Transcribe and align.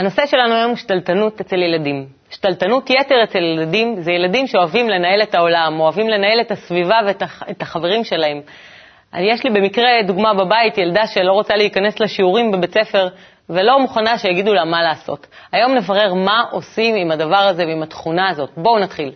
הנושא 0.00 0.26
שלנו 0.26 0.54
היום 0.54 0.68
הוא 0.70 0.76
שתלטנות 0.76 1.40
אצל 1.40 1.56
ילדים. 1.56 2.06
שתלטנות 2.30 2.90
יתר 2.90 3.24
אצל 3.24 3.38
ילדים 3.38 4.00
זה 4.00 4.12
ילדים 4.12 4.46
שאוהבים 4.46 4.88
לנהל 4.88 5.22
את 5.22 5.34
העולם, 5.34 5.80
אוהבים 5.80 6.08
לנהל 6.08 6.40
את 6.40 6.50
הסביבה 6.50 7.00
ואת 7.06 7.62
החברים 7.62 8.04
שלהם. 8.04 8.40
יש 9.18 9.44
לי 9.44 9.50
במקרה 9.50 9.88
דוגמה 10.06 10.34
בבית, 10.34 10.78
ילדה 10.78 11.06
שלא 11.06 11.32
רוצה 11.32 11.56
להיכנס 11.56 12.00
לשיעורים 12.00 12.50
בבית 12.50 12.74
ספר 12.74 13.08
ולא 13.50 13.80
מוכנה 13.80 14.18
שיגידו 14.18 14.54
לה 14.54 14.64
מה 14.64 14.82
לעשות. 14.82 15.26
היום 15.52 15.74
נברר 15.74 16.14
מה 16.14 16.44
עושים 16.50 16.94
עם 16.94 17.10
הדבר 17.10 17.36
הזה 17.36 17.66
ועם 17.66 17.82
התכונה 17.82 18.28
הזאת. 18.28 18.50
בואו 18.56 18.78
נתחיל. 18.78 19.12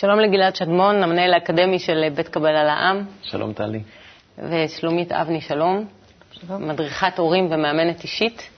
שלום 0.00 0.20
לגלעד 0.20 0.56
שדמון, 0.56 1.02
המנהל 1.02 1.34
האקדמי 1.34 1.78
של 1.78 2.08
בית 2.14 2.28
קבלה 2.28 2.64
לעם. 2.64 3.04
שלום, 3.22 3.52
טלי. 3.52 3.80
ושלומית 4.38 5.12
אבני, 5.12 5.40
שלום. 5.40 5.84
שלום. 6.32 6.68
מדריכת 6.68 7.18
הורים 7.18 7.46
ומאמנת 7.50 8.02
אישית. 8.02 8.50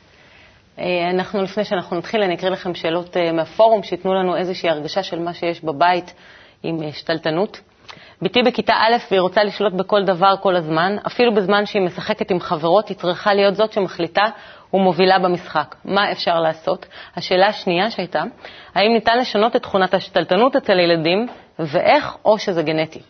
אה, 0.79 1.11
אנחנו, 1.11 1.43
לפני 1.43 1.65
שאנחנו 1.65 1.97
נתחיל, 1.99 2.23
אני 2.23 2.35
אקריא 2.35 2.51
לכם 2.51 2.75
שאלות 2.75 3.17
אה, 3.17 3.33
מהפורום, 3.33 3.83
שייתנו 3.83 4.15
לנו 4.15 4.37
איזושהי 4.37 4.69
הרגשה 4.69 5.03
של 5.03 5.19
מה 5.19 5.35
שיש 5.35 5.65
בבית 5.65 6.15
עם 6.63 6.83
אה, 6.83 6.93
שתלטנות. 6.93 7.61
בתי 8.23 8.43
בכיתה 8.43 8.75
א' 8.75 8.97
והיא 9.11 9.21
רוצה 9.21 9.45
לשלוט 9.45 9.73
בכל 9.73 10.05
דבר 10.05 10.35
כל 10.41 10.57
הזמן, 10.57 10.97
אפילו 11.07 11.35
בזמן 11.35 11.67
שהיא 11.67 11.83
משחקת 11.83 12.31
עם 12.31 12.41
חברות, 12.41 12.89
היא 12.89 12.97
צריכה 12.97 13.35
להיות 13.35 13.55
זאת 13.55 13.73
שמחליטה 13.73 14.25
ומובילה 14.75 15.19
במשחק. 15.19 15.75
מה 15.85 16.13
אפשר 16.13 16.41
לעשות? 16.41 16.87
השאלה 17.17 17.47
השנייה 17.47 17.91
שהייתה, 17.91 18.23
האם 18.75 18.93
ניתן 18.93 19.19
לשנות 19.19 19.57
את 19.57 19.63
תכונת 19.63 19.95
השתלטנות 19.95 20.57
אצל 20.57 20.79
ילדים, 20.79 21.27
ואיך, 21.59 22.17
או 22.25 22.39
שזה 22.39 22.63
גנטי. 22.63 23.01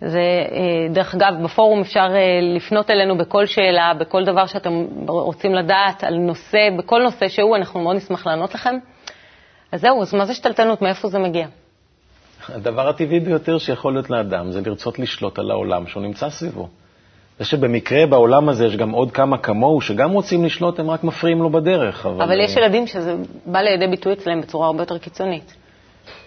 זה, 0.00 0.20
אה, 0.20 0.94
דרך 0.94 1.14
אגב, 1.14 1.34
בפורום 1.44 1.80
אפשר 1.80 2.08
אה, 2.14 2.40
לפנות 2.56 2.90
אלינו 2.90 3.18
בכל 3.18 3.46
שאלה, 3.46 3.92
בכל 3.98 4.24
דבר 4.24 4.46
שאתם 4.46 4.86
רוצים 5.08 5.54
לדעת 5.54 6.04
על 6.04 6.14
נושא, 6.14 6.68
בכל 6.78 7.02
נושא 7.02 7.28
שהוא, 7.28 7.56
אנחנו 7.56 7.80
מאוד 7.80 7.96
נשמח 7.96 8.26
לענות 8.26 8.54
לכם. 8.54 8.74
אז 9.72 9.80
זהו, 9.80 10.02
אז 10.02 10.14
מה 10.14 10.24
זה 10.24 10.34
שתלטנות? 10.34 10.82
מאיפה 10.82 11.08
זה 11.08 11.18
מגיע? 11.18 11.46
הדבר 12.48 12.88
הטבעי 12.88 13.20
ביותר 13.20 13.58
שיכול 13.58 13.92
להיות 13.92 14.10
לאדם 14.10 14.52
זה 14.52 14.60
לרצות 14.66 14.98
לשלוט 14.98 15.38
על 15.38 15.50
העולם 15.50 15.86
שהוא 15.86 16.02
נמצא 16.02 16.30
סביבו. 16.30 16.68
זה 17.38 17.44
שבמקרה 17.44 18.06
בעולם 18.06 18.48
הזה 18.48 18.66
יש 18.66 18.76
גם 18.76 18.90
עוד 18.90 19.12
כמה 19.12 19.38
כמוהו 19.38 19.80
שגם 19.80 20.10
רוצים 20.10 20.44
לשלוט, 20.44 20.78
הם 20.78 20.90
רק 20.90 21.04
מפריעים 21.04 21.38
לו 21.38 21.50
בדרך. 21.50 22.06
אבל, 22.06 22.22
אבל 22.22 22.40
יש 22.40 22.56
ילדים 22.56 22.86
שזה 22.86 23.14
בא 23.46 23.60
לידי 23.60 23.86
ביטוי 23.86 24.12
אצלם 24.12 24.40
בצורה 24.40 24.66
הרבה 24.66 24.82
יותר 24.82 24.98
קיצונית. 24.98 25.54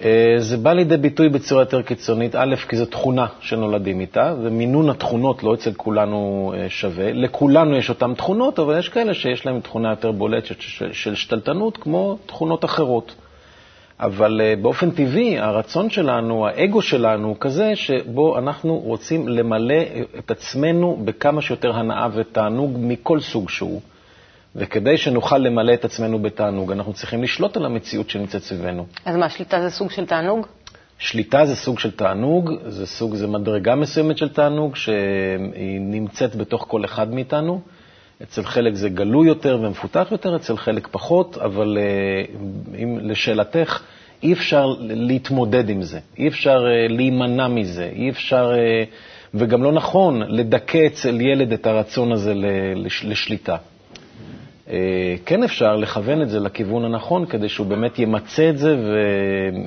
אה, 0.03 0.35
זה 0.37 0.57
בא 0.57 0.73
לידי 0.73 0.97
ביטוי 0.97 1.29
בצורה 1.29 1.61
יותר 1.61 1.81
קיצונית, 1.81 2.35
א', 2.35 2.55
כי 2.69 2.77
זו 2.77 2.85
תכונה 2.85 3.25
שנולדים 3.39 3.99
איתה, 3.99 4.33
ומינון 4.43 4.89
התכונות 4.89 5.43
לא 5.43 5.53
אצל 5.53 5.71
כולנו 5.77 6.53
אה, 6.57 6.69
שווה. 6.69 7.13
לכולנו 7.13 7.75
יש 7.75 7.89
אותן 7.89 8.13
תכונות, 8.13 8.59
אבל 8.59 8.79
יש 8.79 8.89
כאלה 8.89 9.13
שיש 9.13 9.45
להם 9.45 9.59
תכונה 9.59 9.89
יותר 9.89 10.11
בולטת 10.11 10.55
של 10.91 11.15
שתלטנות, 11.15 11.77
כמו 11.77 12.17
תכונות 12.25 12.65
אחרות. 12.65 13.15
אבל 13.99 14.41
uh, 14.41 14.61
באופן 14.61 14.91
טבעי, 14.91 15.39
הרצון 15.39 15.89
שלנו, 15.89 16.47
האגו 16.47 16.81
שלנו, 16.81 17.27
הוא 17.27 17.35
כזה 17.39 17.75
שבו 17.75 18.37
אנחנו 18.37 18.77
רוצים 18.77 19.27
למלא 19.27 19.83
את 20.19 20.31
עצמנו 20.31 21.01
בכמה 21.05 21.41
שיותר 21.41 21.75
הנאה 21.75 22.07
ותענוג 22.13 22.77
מכל 22.79 23.19
סוג 23.19 23.49
שהוא. 23.49 23.81
וכדי 24.55 24.97
שנוכל 24.97 25.37
למלא 25.37 25.73
את 25.73 25.85
עצמנו 25.85 26.19
בתענוג, 26.19 26.71
אנחנו 26.71 26.93
צריכים 26.93 27.23
לשלוט 27.23 27.57
על 27.57 27.65
המציאות 27.65 28.09
שנמצאת 28.09 28.41
סביבנו. 28.43 28.85
אז 29.05 29.15
מה, 29.15 29.29
שליטה 29.29 29.61
זה 29.61 29.69
סוג 29.69 29.91
של 29.91 30.05
תענוג? 30.05 30.47
שליטה 30.97 31.45
זה 31.45 31.55
סוג 31.55 31.79
של 31.79 31.91
תענוג, 31.91 32.51
זה 32.67 32.85
סוג, 32.85 33.15
זה 33.15 33.27
מדרגה 33.27 33.75
מסוימת 33.75 34.17
של 34.17 34.29
תענוג 34.29 34.75
שהיא 34.75 35.81
נמצאת 35.81 36.35
בתוך 36.35 36.65
כל 36.67 36.85
אחד 36.85 37.13
מאיתנו. 37.13 37.61
אצל 38.23 38.43
חלק 38.43 38.73
זה 38.73 38.89
גלוי 38.89 39.27
יותר 39.27 39.59
ומפותח 39.61 40.07
יותר, 40.11 40.35
אצל 40.35 40.57
חלק 40.57 40.87
פחות, 40.91 41.37
אבל 41.37 41.77
אה, 41.77 42.23
אם, 42.83 42.97
לשאלתך, 43.01 43.81
אי 44.23 44.33
אפשר 44.33 44.75
להתמודד 44.79 45.69
עם 45.69 45.81
זה, 45.81 45.99
אי 46.17 46.27
אפשר 46.27 46.65
אה, 46.67 46.87
להימנע 46.87 47.47
מזה, 47.47 47.89
אי 47.95 48.09
אפשר, 48.09 48.51
אה, 48.57 48.83
וגם 49.33 49.63
לא 49.63 49.71
נכון 49.71 50.21
לדכא 50.27 50.85
אצל 50.87 51.21
ילד 51.21 51.53
את 51.53 51.67
הרצון 51.67 52.11
הזה 52.11 52.33
לשליטה. 53.03 53.57
כן 55.25 55.43
אפשר 55.43 55.75
לכוון 55.75 56.21
את 56.21 56.29
זה 56.29 56.39
לכיוון 56.39 56.85
הנכון 56.85 57.25
כדי 57.25 57.49
שהוא 57.49 57.67
באמת 57.67 57.99
ימצה 57.99 58.49
את 58.49 58.57
זה 58.57 58.77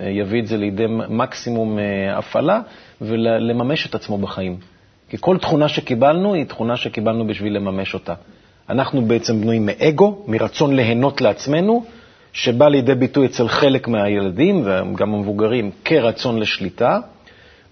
ויביא 0.00 0.40
את 0.40 0.46
זה 0.46 0.56
לידי 0.56 0.84
מקסימום 0.88 1.78
הפעלה 2.12 2.60
ולממש 3.00 3.86
את 3.86 3.94
עצמו 3.94 4.19
בחיים. 4.19 4.56
כי 5.08 5.16
כל 5.20 5.38
תכונה 5.38 5.69
שקיבלנו 5.69 6.34
היא 6.34 6.44
תכונה 6.44 6.76
שקיבלנו 6.76 7.26
בשביל 7.26 7.56
לממש 7.56 7.94
אותה. 7.94 8.14
אנחנו 8.68 9.02
בעצם 9.02 9.40
בנויים 9.40 9.66
מאגו, 9.66 10.24
מרצון 10.26 10.76
ליהנות 10.76 11.20
לעצמנו, 11.20 11.84
שבא 12.32 12.68
לידי 12.68 12.94
ביטוי 12.94 13.26
אצל 13.26 13.48
חלק 13.48 13.88
מהילדים 13.88 14.62
וגם 14.64 15.14
המבוגרים 15.14 15.70
כרצון 15.84 16.38
לשליטה, 16.38 16.98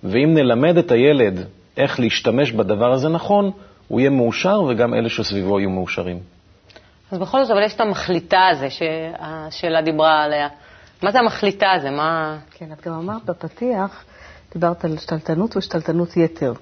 ואם 0.04 0.34
נלמד 0.34 0.76
את 0.76 0.90
הילד 0.90 1.40
איך 1.76 2.00
להשתמש 2.00 2.52
בדבר 2.52 2.92
הזה 2.92 3.08
נכון, 3.08 3.50
הוא 3.88 4.00
יהיה 4.00 4.10
מאושר 4.10 4.62
וגם 4.62 4.94
אלה 4.94 5.08
שסביבו 5.08 5.60
יהיו 5.60 5.70
מאושרים. 5.70 6.18
אז 7.10 7.18
בכל 7.18 7.44
זאת, 7.44 7.50
אבל 7.50 7.62
יש 7.62 7.74
את 7.74 7.80
המחליטה 7.80 8.48
הזה 8.50 8.70
שהשאלה 8.70 9.82
דיברה 9.82 10.24
עליה. 10.24 10.48
מה 11.02 11.10
זה 11.12 11.18
המחליטה 11.18 11.66
הזה? 11.72 11.90
מה... 11.90 12.38
כן, 12.50 12.72
את 12.72 12.86
גם 12.86 12.92
אמרת 12.92 13.24
בפתיח, 13.24 14.04
דיברת 14.52 14.84
על 14.84 14.98
שתלטנות 14.98 15.56
ושתלטנות 15.56 16.16
יתר. 16.16 16.52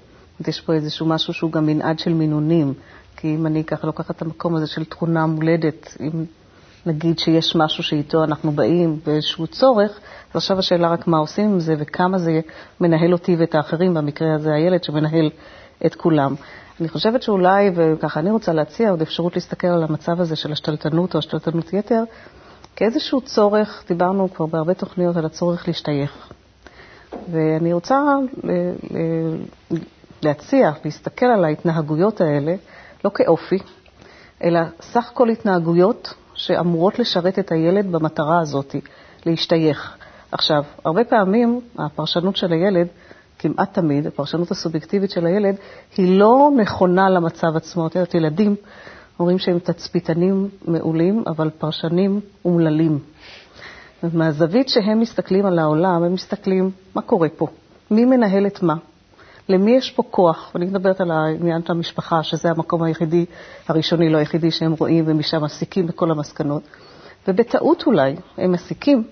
יש 0.47 0.61
פה 0.61 0.73
איזשהו 0.73 1.05
משהו 1.05 1.33
שהוא 1.33 1.51
גם 1.51 1.65
מנעד 1.65 1.99
של 1.99 2.13
מינונים. 2.13 2.73
כי 3.21 3.35
אם 3.35 3.45
אני 3.47 3.63
ככה 3.63 3.87
לוקחת 3.87 4.15
את 4.15 4.21
המקום 4.21 4.55
הזה 4.55 4.67
של 4.67 4.85
תכונה 4.85 5.25
מולדת, 5.25 5.97
אם 6.01 6.25
נגיד 6.85 7.19
שיש 7.19 7.55
משהו 7.55 7.83
שאיתו 7.83 8.23
אנחנו 8.23 8.51
באים 8.51 8.99
באיזשהו 9.05 9.47
צורך, 9.47 9.91
אז 10.29 10.35
עכשיו 10.35 10.59
השאלה 10.59 10.89
רק 10.89 11.07
מה 11.07 11.17
עושים 11.17 11.45
עם 11.45 11.59
זה 11.59 11.75
וכמה 11.77 12.17
זה 12.17 12.39
מנהל 12.81 13.13
אותי 13.13 13.35
ואת 13.35 13.55
האחרים, 13.55 13.93
במקרה 13.93 14.35
הזה 14.35 14.53
הילד 14.53 14.83
שמנהל 14.83 15.29
את 15.85 15.95
כולם. 15.95 16.35
אני 16.79 16.89
חושבת 16.89 17.21
שאולי, 17.21 17.71
וככה 17.75 18.19
אני 18.19 18.31
רוצה 18.31 18.53
להציע 18.53 18.89
עוד 18.89 19.01
אפשרות 19.01 19.35
להסתכל 19.35 19.67
על 19.67 19.83
המצב 19.83 20.21
הזה 20.21 20.35
של 20.35 20.51
השתלטנות 20.51 21.13
או 21.13 21.19
השתלטנות 21.19 21.73
יתר, 21.73 22.03
כאיזשהו 22.75 23.21
צורך, 23.21 23.83
דיברנו 23.87 24.33
כבר 24.33 24.45
בהרבה 24.45 24.73
תוכניות 24.73 25.17
על 25.17 25.25
הצורך 25.25 25.67
להשתייך. 25.67 26.29
ואני 27.31 27.73
רוצה 27.73 27.95
אה, 27.95 28.49
אה, 28.49 29.77
להציע, 30.21 30.71
להסתכל 30.85 31.25
על 31.25 31.45
ההתנהגויות 31.45 32.21
האלה 32.21 32.55
לא 33.05 33.11
כאופי, 33.13 33.59
אלא 34.43 34.59
סך 34.81 35.11
כל 35.13 35.29
התנהגויות 35.29 36.13
שאמורות 36.33 36.99
לשרת 36.99 37.39
את 37.39 37.51
הילד 37.51 37.91
במטרה 37.91 38.39
הזאת, 38.39 38.75
להשתייך. 39.25 39.97
עכשיו, 40.31 40.63
הרבה 40.85 41.03
פעמים 41.03 41.59
הפרשנות 41.77 42.35
של 42.35 42.51
הילד, 42.51 42.87
כמעט 43.39 43.73
תמיד, 43.73 44.07
הפרשנות 44.07 44.51
הסובייקטיבית 44.51 45.11
של 45.11 45.25
הילד, 45.25 45.55
היא 45.97 46.19
לא 46.19 46.49
נכונה 46.57 47.09
למצב 47.09 47.47
עצמו. 47.55 47.87
את 47.87 47.95
יודעת, 47.95 48.13
ילדים 48.13 48.55
אומרים 49.19 49.39
שהם 49.39 49.59
תצפיתנים 49.59 50.49
מעולים, 50.67 51.23
אבל 51.27 51.49
פרשנים 51.49 52.19
אומללים. 52.45 52.99
מהזווית 54.13 54.69
שהם 54.69 54.99
מסתכלים 54.99 55.45
על 55.45 55.59
העולם, 55.59 56.03
הם 56.03 56.13
מסתכלים, 56.13 56.71
מה 56.95 57.01
קורה 57.01 57.29
פה? 57.29 57.47
מי 57.91 58.05
מנהל 58.05 58.47
את 58.47 58.63
מה? 58.63 58.75
למי 59.49 59.71
יש 59.71 59.91
פה 59.91 60.03
כוח? 60.09 60.51
ואני 60.55 60.65
מדברת 60.65 61.01
על 61.01 61.11
העניין 61.11 61.61
של 61.65 61.71
המשפחה, 61.71 62.23
שזה 62.23 62.49
המקום 62.49 62.83
היחידי, 62.83 63.25
הראשוני, 63.67 64.09
לא 64.09 64.17
היחידי 64.17 64.51
שהם 64.51 64.73
רואים, 64.79 65.03
ומשם 65.07 65.43
מסיקים 65.43 65.87
בכל 65.87 66.11
המסקנות. 66.11 66.63
ובטעות 67.27 67.83
אולי 67.85 68.15
הם 68.37 68.51
מסיקים 68.51 69.03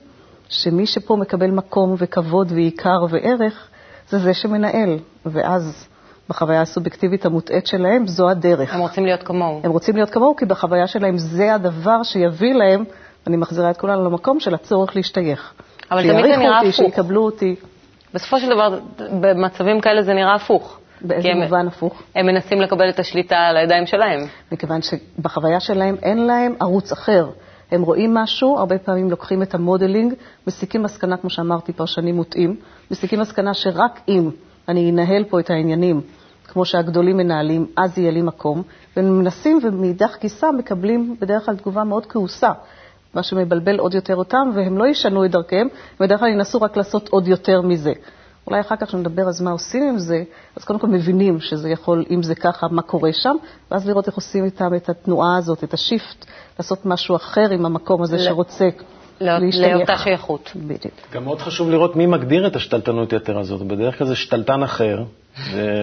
שמי 0.49 0.85
שפה 0.85 1.15
מקבל 1.15 1.51
מקום 1.51 1.95
וכבוד 1.97 2.51
ועיקר 2.51 3.05
וערך, 3.09 3.67
זה 4.09 4.19
זה 4.19 4.33
שמנהל. 4.33 4.99
ואז 5.25 5.87
בחוויה 6.29 6.61
הסובייקטיבית 6.61 7.25
המוטעית 7.25 7.67
שלהם, 7.67 8.07
זו 8.07 8.29
הדרך. 8.29 8.73
הם 8.73 8.79
רוצים 8.79 9.05
להיות 9.05 9.23
כמוהו. 9.23 9.61
הם 9.63 9.71
רוצים 9.71 9.95
להיות 9.95 10.09
כמוהו, 10.09 10.35
כי 10.35 10.45
בחוויה 10.45 10.87
שלהם 10.87 11.17
זה 11.17 11.55
הדבר 11.55 12.03
שיביא 12.03 12.53
להם, 12.53 12.83
אני 13.27 13.37
מחזירה 13.37 13.69
את 13.71 13.77
כולנו 13.77 14.03
למקום 14.05 14.39
של 14.39 14.53
הצורך 14.53 14.95
להשתייך. 14.95 15.53
אבל 15.91 16.01
תמיד 16.01 16.25
זה 16.25 16.37
נראה 16.37 16.59
הפוך. 16.59 16.75
שיקבלו 16.75 17.25
אותי. 17.25 17.55
בסופו 18.13 18.39
של 18.39 18.49
דבר, 18.49 18.79
במצבים 19.19 19.81
כאלה 19.81 20.01
זה 20.03 20.13
נראה 20.13 20.35
הפוך. 20.35 20.79
באיזה 21.01 21.29
הם, 21.29 21.41
מובן 21.41 21.67
הפוך? 21.67 22.03
הם 22.15 22.25
מנסים 22.25 22.61
לקבל 22.61 22.89
את 22.89 22.99
השליטה 22.99 23.37
על 23.37 23.57
הידיים 23.57 23.85
שלהם. 23.85 24.19
מכיוון 24.51 24.79
שבחוויה 24.81 25.59
שלהם 25.59 25.95
אין 26.03 26.25
להם 26.25 26.55
ערוץ 26.59 26.91
אחר. 26.91 27.29
הם 27.71 27.81
רואים 27.81 28.13
משהו, 28.13 28.57
הרבה 28.57 28.77
פעמים 28.77 29.09
לוקחים 29.09 29.43
את 29.43 29.53
המודלינג, 29.53 30.13
מסיקים 30.47 30.83
מסקנה, 30.83 31.17
כמו 31.17 31.29
שאמרתי, 31.29 31.73
פרשנים 31.73 32.15
מוטעים, 32.15 32.55
מסיקים 32.91 33.19
מסקנה 33.19 33.53
שרק 33.53 33.99
אם 34.07 34.29
אני 34.69 34.91
אנהל 34.91 35.23
פה 35.23 35.39
את 35.39 35.49
העניינים 35.49 36.01
כמו 36.47 36.65
שהגדולים 36.65 37.17
מנהלים, 37.17 37.67
אז 37.77 37.97
יהיה 37.97 38.11
לי 38.11 38.21
מקום, 38.21 38.63
ומנסים 38.97 39.59
ומאידך 39.63 40.17
גיסא 40.21 40.45
מקבלים 40.57 41.15
בדרך 41.19 41.45
כלל 41.45 41.55
תגובה 41.55 41.83
מאוד 41.83 42.05
כעוסה, 42.05 42.51
מה 43.17 43.23
שמבלבל 43.23 43.79
עוד 43.79 43.93
יותר 43.93 44.15
אותם, 44.15 44.49
והם 44.55 44.77
לא 44.77 44.87
ישנו 44.87 45.25
את 45.25 45.31
דרכיהם, 45.31 45.67
בדרך 45.99 46.19
כלל 46.19 46.29
ינסו 46.29 46.61
רק 46.61 46.77
לעשות 46.77 47.09
עוד 47.09 47.27
יותר 47.27 47.61
מזה. 47.61 47.93
אולי 48.47 48.61
אחר 48.61 48.75
כך 48.75 48.87
כשנדבר 48.87 49.21
אז 49.21 49.41
מה 49.41 49.51
עושים 49.51 49.83
עם 49.83 49.97
זה, 49.97 50.23
אז 50.55 50.63
קודם 50.63 50.79
כל 50.79 50.87
מבינים 50.87 51.39
שזה 51.39 51.69
יכול, 51.69 52.05
אם 52.11 52.23
זה 52.23 52.35
ככה, 52.35 52.67
מה 52.71 52.81
קורה 52.81 53.13
שם, 53.13 53.35
ואז 53.71 53.87
לראות 53.87 54.07
איך 54.07 54.15
עושים 54.15 54.45
איתם 54.45 54.75
את 54.75 54.89
התנועה 54.89 55.37
הזאת, 55.37 55.63
את 55.63 55.73
השיפט, 55.73 56.25
לעשות 56.59 56.85
משהו 56.85 57.15
אחר 57.15 57.49
עם 57.51 57.65
המקום 57.65 58.01
הזה 58.01 58.19
שרוצה. 58.19 58.69
לא, 59.21 59.33
לאותה 59.39 59.97
שייכות. 59.97 60.51
בדיוק. 60.55 60.93
גם 61.13 61.23
מאוד 61.23 61.41
חשוב 61.41 61.69
לראות 61.69 61.95
מי 61.95 62.05
מגדיר 62.05 62.47
את 62.47 62.55
השתלטנות 62.55 63.13
יתר 63.13 63.39
הזאת. 63.39 63.61
בדרך 63.61 63.97
כלל 63.97 64.07
זה 64.07 64.15
שתלטן 64.15 64.63
אחר, 64.63 65.03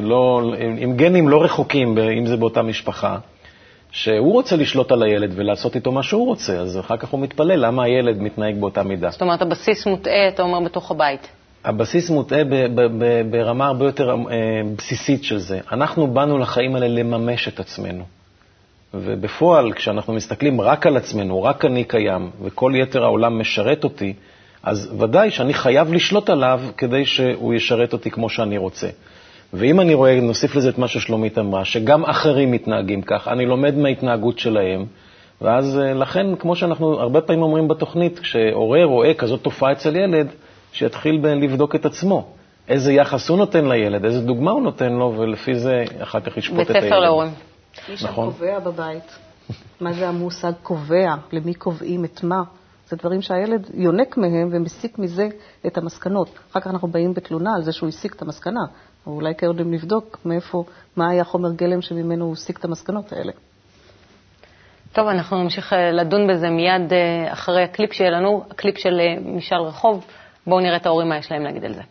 לא, 0.02 0.42
עם 0.78 0.96
גנים 0.96 1.28
לא 1.28 1.44
רחוקים, 1.44 1.98
אם 1.98 2.26
זה 2.26 2.36
באותה 2.36 2.62
משפחה, 2.62 3.18
שהוא 3.94 4.32
רוצה 4.32 4.56
לשלוט 4.56 4.92
על 4.92 5.02
הילד 5.02 5.32
ולעשות 5.36 5.74
איתו 5.74 5.92
מה 5.92 6.02
שהוא 6.02 6.26
רוצה, 6.26 6.58
אז 6.58 6.78
אחר 6.78 6.96
כך 6.96 7.08
הוא 7.08 7.20
מתפלא 7.20 7.54
למה 7.54 7.84
הילד 7.84 8.22
מתנהג 8.22 8.60
באותה 8.60 8.82
מידה. 8.82 9.10
זאת 9.10 9.22
אומרת, 9.22 9.42
הבסיס 9.42 9.86
מוטעה, 9.86 10.28
אתה 10.28 10.42
אומר, 10.42 10.60
בתוך 10.60 10.90
הבית. 10.90 11.28
הבסיס 11.64 12.10
מוטעה 12.10 12.42
ברמה 13.30 13.66
הרבה 13.66 13.84
יותר 13.84 14.10
אה, 14.10 14.16
בסיסית 14.76 15.24
של 15.24 15.38
זה. 15.38 15.60
אנחנו 15.72 16.06
באנו 16.06 16.38
לחיים 16.38 16.74
האלה 16.74 16.88
לממש 16.88 17.48
את 17.48 17.60
עצמנו. 17.60 18.04
ובפועל, 18.94 19.72
כשאנחנו 19.72 20.12
מסתכלים 20.12 20.60
רק 20.60 20.86
על 20.86 20.96
עצמנו, 20.96 21.42
רק 21.42 21.64
אני 21.64 21.84
קיים, 21.84 22.30
וכל 22.42 22.72
יתר 22.76 23.04
העולם 23.04 23.40
משרת 23.40 23.84
אותי, 23.84 24.14
אז 24.62 24.92
ודאי 24.98 25.30
שאני 25.30 25.54
חייב 25.54 25.92
לשלוט 25.92 26.30
עליו 26.30 26.60
כדי 26.76 27.06
שהוא 27.06 27.54
ישרת 27.54 27.92
אותי 27.92 28.10
כמו 28.10 28.28
שאני 28.28 28.58
רוצה. 28.58 28.88
ואם 29.52 29.80
אני 29.80 29.94
רואה, 29.94 30.20
נוסיף 30.20 30.54
לזה 30.54 30.68
את 30.68 30.78
מה 30.78 30.88
ששלומית 30.88 31.38
אמרה, 31.38 31.64
שגם 31.64 32.04
אחרים 32.04 32.50
מתנהגים 32.50 33.02
כך, 33.02 33.28
אני 33.28 33.46
לומד 33.46 33.74
מההתנהגות 33.76 34.38
שלהם, 34.38 34.86
ואז 35.40 35.78
אה, 35.78 35.94
לכן, 35.94 36.36
כמו 36.36 36.56
שאנחנו 36.56 37.00
הרבה 37.00 37.20
פעמים 37.20 37.42
אומרים 37.42 37.68
בתוכנית, 37.68 38.18
כשהורה 38.18 38.84
רואה 38.84 39.14
כזאת 39.14 39.42
תופעה 39.42 39.72
אצל 39.72 39.96
ילד, 39.96 40.26
שיתחיל 40.72 41.26
לבדוק 41.26 41.74
את 41.74 41.86
עצמו. 41.86 42.26
איזה 42.68 42.92
יחס 42.92 43.28
הוא 43.28 43.38
נותן 43.38 43.68
לילד, 43.68 44.04
איזה 44.04 44.20
דוגמה 44.20 44.50
הוא 44.50 44.62
נותן 44.62 44.92
לו, 44.92 45.14
ולפי 45.18 45.54
זה 45.54 45.84
אחר 46.02 46.20
כך 46.20 46.36
ישפוט 46.36 46.60
את 46.60 46.70
הילד. 46.70 46.80
בית 46.80 46.90
ספר 46.90 47.00
להורים. 47.00 47.30
מי 47.88 47.94
נכון. 48.04 48.30
שקובע 48.32 48.58
בבית. 48.58 49.18
מה 49.80 49.92
זה 49.92 50.08
המושג 50.08 50.52
קובע? 50.62 51.14
למי 51.32 51.54
קובעים 51.54 52.04
את 52.04 52.22
מה? 52.22 52.42
זה 52.88 52.96
דברים 52.96 53.22
שהילד 53.22 53.70
יונק 53.74 54.16
מהם 54.16 54.48
ומסיק 54.52 54.98
מזה 54.98 55.28
את 55.66 55.78
המסקנות. 55.78 56.28
אחר 56.50 56.60
כך 56.60 56.66
אנחנו 56.66 56.88
באים 56.88 57.14
בתלונה 57.14 57.54
על 57.56 57.62
זה 57.62 57.72
שהוא 57.72 57.88
הסיק 57.88 58.14
את 58.14 58.22
המסקנה, 58.22 58.60
או 59.06 59.12
אולי 59.12 59.34
קודם 59.34 59.70
נבדוק 59.70 60.18
מאיפה, 60.24 60.64
מה 60.96 61.10
היה 61.10 61.24
חומר 61.24 61.52
גלם 61.52 61.82
שממנו 61.82 62.24
הוא 62.24 62.32
הסיק 62.32 62.58
את 62.58 62.64
המסקנות 62.64 63.12
האלה. 63.12 63.32
טוב, 64.92 65.08
אנחנו 65.08 65.42
נמשיך 65.42 65.72
אה, 65.72 65.92
לדון 65.92 66.26
בזה 66.26 66.50
מיד 66.50 66.92
אה, 66.92 67.32
אחרי 67.32 67.62
הקליפ 67.62 67.92
שיהיה 67.92 68.10
לנו, 68.10 68.44
הקליפ 68.50 68.78
של 68.78 69.00
אה, 69.00 69.36
משאל 69.36 69.58
רחוב. 69.58 70.04
בואו 70.46 70.60
נראה 70.60 70.76
את 70.76 70.86
ההורים 70.86 71.08
מה 71.08 71.18
יש 71.18 71.32
להם 71.32 71.42
להגיד 71.42 71.64
על 71.64 71.74
זה. 71.74 71.82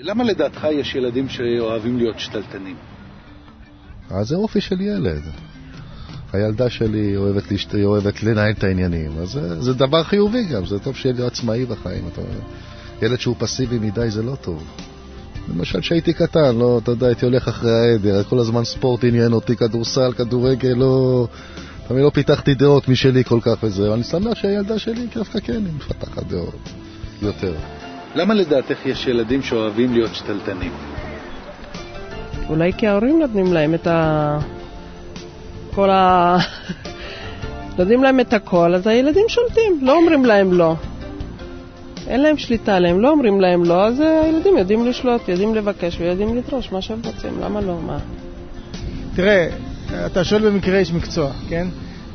למה 0.00 0.24
לדעתך 0.24 0.66
יש 0.72 0.94
ילדים 0.94 1.28
שאוהבים 1.28 1.98
להיות 1.98 2.18
שתלטנים? 2.18 2.76
אז 4.10 4.26
זה 4.28 4.36
אופי 4.36 4.60
של 4.60 4.80
ילד. 4.80 5.22
הילדה 6.32 6.70
שלי 6.70 7.16
אוהבת, 7.16 7.50
להשת... 7.50 7.74
אוהבת 7.74 8.22
לנהל 8.22 8.50
את 8.50 8.64
העניינים, 8.64 9.18
אז 9.18 9.28
זה, 9.28 9.60
זה 9.60 9.74
דבר 9.74 10.02
חיובי 10.02 10.44
גם, 10.44 10.66
זה 10.66 10.78
טוב 10.78 10.96
שיהיה 10.96 11.14
להיות 11.14 11.32
עצמאי 11.32 11.64
בחיים. 11.64 12.08
אתה... 12.12 12.22
ילד 13.02 13.20
שהוא 13.20 13.36
פסיבי 13.38 13.78
מדי 13.78 14.10
זה 14.10 14.22
לא 14.22 14.34
טוב. 14.40 14.62
למשל 15.54 15.80
כשהייתי 15.80 16.12
קטן, 16.12 16.56
לא, 16.56 16.80
אתה 16.82 16.90
יודע, 16.90 17.06
הייתי 17.06 17.26
הולך 17.26 17.48
אחרי 17.48 17.70
העדר, 17.70 18.22
כל 18.22 18.38
הזמן 18.38 18.64
ספורט 18.64 19.04
עניין 19.04 19.32
אותי, 19.32 19.56
כדורסל, 19.56 20.12
כדורגל, 20.12 20.74
לא... 20.76 21.26
תמיד 21.88 22.02
לא 22.02 22.10
פיתחתי 22.10 22.54
דעות 22.54 22.88
משלי 22.88 23.24
כל 23.24 23.38
כך 23.42 23.56
וזה, 23.62 23.94
אני 23.94 24.02
שמח 24.02 24.34
שהילדה 24.34 24.78
שלי 24.78 25.06
דווקא 25.14 25.40
כן, 25.40 25.52
היא 25.52 25.72
מפתחת 25.76 26.22
דעות 26.26 26.68
יותר. 27.22 27.54
למה 28.14 28.34
לדעתך 28.34 28.86
יש 28.86 29.06
ילדים 29.06 29.42
שאוהבים 29.42 29.92
להיות 29.92 30.14
שתלטנים? 30.14 30.72
אולי 32.48 32.72
כי 32.72 32.86
ההורים 32.86 33.18
נותנים 33.18 33.52
להם 33.52 33.74
את 33.74 33.86
ה... 33.86 34.38
כל 35.74 35.90
ה... 35.90 36.36
נותנים 37.78 38.02
להם 38.02 38.20
את 38.20 38.32
הכל, 38.32 38.74
אז 38.74 38.86
הילדים 38.86 39.24
שולטים, 39.28 39.78
לא 39.82 39.96
אומרים 39.96 40.24
להם 40.24 40.52
לא. 40.52 40.74
אין 42.08 42.22
להם 42.22 42.36
שליטה 42.38 42.76
עליהם, 42.76 43.00
לא 43.00 43.10
אומרים 43.10 43.40
להם 43.40 43.64
לא, 43.64 43.84
אז 43.84 44.00
הילדים 44.00 44.58
יודעים 44.58 44.86
לשלוט, 44.86 45.28
יודעים 45.28 45.54
לבקש 45.54 46.00
ויודעים 46.00 46.36
לדרוש 46.36 46.72
מה 46.72 46.82
שהם 46.82 46.98
רוצים, 47.04 47.40
למה 47.42 47.60
לא? 47.60 47.78
מה? 47.86 47.98
תראה, 49.16 49.48
אתה 50.06 50.24
שואל 50.24 50.50
במקרה 50.50 50.78
איש 50.78 50.92
מקצוע, 50.92 51.30
כן? 51.48 51.66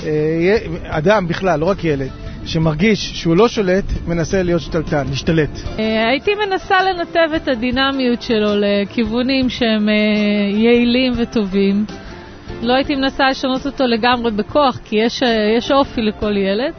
אה, 0.04 0.57
אדם 0.86 1.28
בכלל, 1.28 1.60
לא 1.60 1.66
רק 1.66 1.84
ילד, 1.84 2.10
שמרגיש 2.45 3.12
שהוא 3.13 3.38
לא 3.38 3.48
שולט, 3.48 3.84
מנסה 4.07 4.44
להיות 4.44 4.62
שתלטן, 4.62 5.07
להשתלט. 5.10 5.50
אה, 5.80 6.10
הייתי 6.10 6.31
מנסה 6.48 6.75
לנתב 6.84 7.34
את 7.36 7.48
הדינמיות 7.48 8.22
שלו 8.22 8.50
לכיוונים 8.56 9.50
שהם 9.50 9.90
אה, 9.90 9.94
יעילים 10.57 11.13
וטובים. 11.18 11.86
לא 12.62 12.74
הייתי 12.74 12.95
מנסה 12.95 13.30
לשנות 13.30 13.66
אותו 13.66 13.84
לגמרי 13.88 14.31
בכוח, 14.31 14.80
כי 14.86 14.95
יש, 14.95 15.22
יש 15.57 15.72
אופי 15.72 16.01
לכל 16.01 16.38
ילד, 16.38 16.74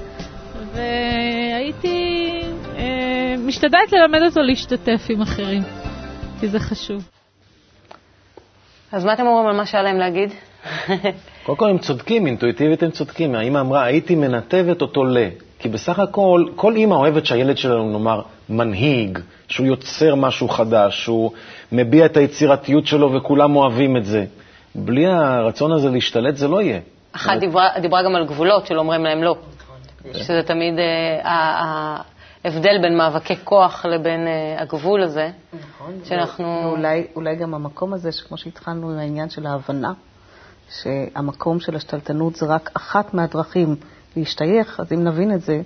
והייתי 0.75 1.88
אה, 1.88 2.03
משתדלת 3.46 3.93
ללמד 3.93 4.20
אותו 4.26 4.43
להשתתף 4.43 5.06
עם 5.08 5.23
אחרים, 5.23 5.62
כי 6.41 6.49
זה 6.49 6.58
חשוב. 6.58 7.08
אז 8.93 9.05
מה 9.05 9.12
אתם 9.12 9.26
אומרים 9.26 9.46
על 9.46 9.56
מה 9.56 9.67
שהיה 9.67 9.82
להם 9.82 9.99
להגיד? 9.99 10.31
קודם 11.44 11.58
כל 11.58 11.70
הם 11.70 11.79
צודקים, 11.79 12.26
אינטואיטיבית 12.26 12.82
הם 12.82 12.91
צודקים. 12.91 13.35
האמא 13.35 13.61
אמרה, 13.61 13.85
הייתי 13.85 14.14
מנתבת 14.14 14.82
אותו 14.82 15.05
ל... 15.05 15.19
כי 15.58 15.69
בסך 15.69 15.99
הכל, 15.99 16.44
כל 16.56 16.76
אימא 16.76 16.94
אוהבת 16.94 17.26
שהילד 17.26 17.58
שלנו, 17.58 17.93
נאמר, 17.93 18.23
מנהיג, 18.49 19.19
שהוא 19.49 19.67
יוצר 19.67 20.14
משהו 20.14 20.49
חדש, 20.49 21.02
שהוא 21.02 21.32
מביע 21.73 22.06
את 22.06 22.17
היצירתיות 22.17 22.87
שלו 22.87 23.12
וכולם 23.12 23.56
אוהבים 23.56 23.97
את 23.97 24.05
זה. 24.05 24.25
בלי 24.75 25.06
הרצון 25.06 25.73
הזה 25.73 25.90
להשתלט 25.90 26.37
זה 26.37 26.49
לא 26.49 26.62
יהיה. 26.62 26.79
אחת 27.12 27.38
דיברה, 27.40 27.69
דיברה 27.81 28.02
גם 28.02 28.17
על 28.17 28.26
גבולות 28.26 28.67
שלא 28.67 28.79
אומרים 28.81 29.05
להם 29.05 29.23
לא. 29.23 29.37
שזה 30.12 30.42
תמיד 30.47 30.75
ההבדל 32.44 32.78
בין 32.82 32.96
מאבקי 32.96 33.36
כוח 33.44 33.86
לבין 33.86 34.26
אה, 34.26 34.62
הגבול 34.62 35.02
הזה. 35.02 35.30
נכון. 35.52 36.00
שאנחנו... 36.04 36.60
ואולי, 36.64 37.06
אולי 37.16 37.36
גם 37.36 37.54
המקום 37.54 37.92
הזה, 37.92 38.12
שכמו 38.12 38.36
שהתחלנו 38.36 38.90
עם 38.90 38.98
העניין 38.98 39.30
של 39.30 39.46
ההבנה, 39.46 39.92
שהמקום 40.70 41.60
של 41.60 41.76
השתלטנות 41.76 42.36
זה 42.36 42.46
רק 42.46 42.70
אחת 42.74 43.14
מהדרכים 43.14 43.76
להשתייך, 44.16 44.80
אז 44.80 44.92
אם 44.92 45.04
נבין 45.04 45.34
את 45.34 45.40
זה, 45.40 45.60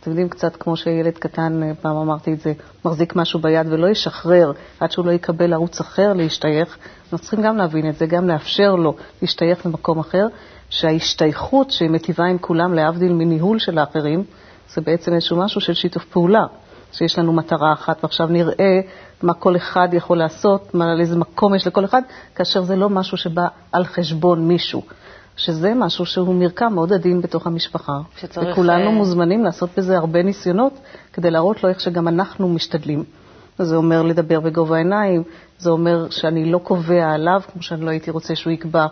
אתם 0.00 0.10
יודעים, 0.10 0.28
קצת 0.28 0.56
כמו 0.56 0.76
שילד 0.76 1.18
קטן, 1.18 1.62
אה, 1.62 1.74
פעם 1.80 1.96
אמרתי 1.96 2.32
את 2.32 2.40
זה, 2.40 2.52
מחזיק 2.84 3.16
משהו 3.16 3.40
ביד 3.40 3.66
ולא 3.72 3.88
ישחרר 3.88 4.52
עד 4.80 4.90
שהוא 4.90 5.06
לא 5.06 5.10
יקבל 5.10 5.52
ערוץ 5.52 5.80
אחר 5.80 6.12
להשתייך, 6.12 6.78
אנחנו 7.02 7.18
צריכים 7.18 7.42
גם 7.42 7.56
להבין 7.56 7.88
את 7.88 7.94
זה, 7.94 8.06
גם 8.06 8.28
לאפשר 8.28 8.74
לו 8.74 8.96
להשתייך 9.22 9.66
למקום 9.66 9.98
אחר, 9.98 10.26
שההשתייכות 10.70 11.70
שמטיבה 11.70 12.24
עם 12.24 12.38
כולם, 12.38 12.74
להבדיל 12.74 13.12
מניהול 13.12 13.58
של 13.58 13.78
האחרים, 13.78 14.24
זה 14.74 14.80
בעצם 14.80 15.12
איזשהו 15.12 15.36
משהו 15.36 15.60
של 15.60 15.74
שיתוף 15.74 16.04
פעולה, 16.04 16.46
שיש 16.92 17.18
לנו 17.18 17.32
מטרה 17.32 17.72
אחת, 17.72 18.04
ועכשיו 18.04 18.26
נראה 18.26 18.80
מה 19.22 19.34
כל 19.34 19.56
אחד 19.56 19.88
יכול 19.92 20.18
לעשות, 20.18 20.74
מה, 20.74 20.92
על 20.92 21.00
איזה 21.00 21.16
מקום 21.16 21.54
יש 21.54 21.66
לכל 21.66 21.84
אחד, 21.84 22.02
כאשר 22.34 22.62
זה 22.62 22.76
לא 22.76 22.90
משהו 22.90 23.16
שבא 23.16 23.46
על 23.72 23.84
חשבון 23.84 24.48
מישהו. 24.48 24.82
שזה 25.36 25.72
משהו 25.74 26.06
שהוא 26.06 26.34
מרקם 26.34 26.74
מאוד 26.74 26.92
עדין 26.92 27.20
בתוך 27.20 27.46
המשפחה. 27.46 27.92
שצריך... 28.16 28.48
וכולנו 28.52 28.90
אה, 28.90 28.94
מוזמנים 28.94 29.44
לעשות 29.44 29.70
בזה 29.76 29.96
הרבה 29.96 30.22
ניסיונות 30.22 30.72
כדי 31.12 31.30
להראות 31.30 31.62
לו 31.62 31.68
איך 31.68 31.80
שגם 31.80 32.08
אנחנו 32.08 32.48
משתדלים. 32.48 33.04
זה 33.58 33.76
אומר 33.76 34.02
לדבר 34.02 34.40
בגובה 34.40 34.76
העיניים, 34.76 35.22
זה 35.58 35.70
אומר 35.70 36.10
שאני 36.10 36.52
לא 36.52 36.58
קובע 36.58 37.10
עליו, 37.10 37.40
כמו 37.52 37.62
שאני 37.62 37.84
לא 37.84 37.90
הייתי 37.90 38.10
רוצה 38.10 38.34
שהוא 38.34 38.52
יקבע, 38.52 38.86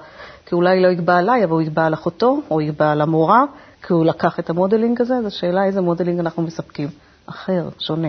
כי 0.47 0.55
אולי 0.55 0.83
לא 0.83 0.89
יקבע 0.89 1.17
עליי, 1.17 1.45
אבל 1.45 1.53
הוא 1.53 1.61
יקבע 1.61 1.87
על 1.87 1.95
אחותו, 1.95 2.41
או 2.51 2.61
יקבע 2.61 2.91
על 2.93 3.01
המורה, 3.01 3.45
כי 3.87 3.93
הוא 3.93 4.05
לקח 4.05 4.39
את 4.39 4.51
ה 4.51 4.56
modeling 4.56 5.01
הזה, 5.01 5.15
אז 5.15 5.27
השאלה 5.27 5.65
איזה 5.65 5.81
modeling 5.81 6.21
אנחנו 6.21 6.43
מספקים. 6.43 6.89
אחר, 7.27 7.69
שונה. 7.79 8.09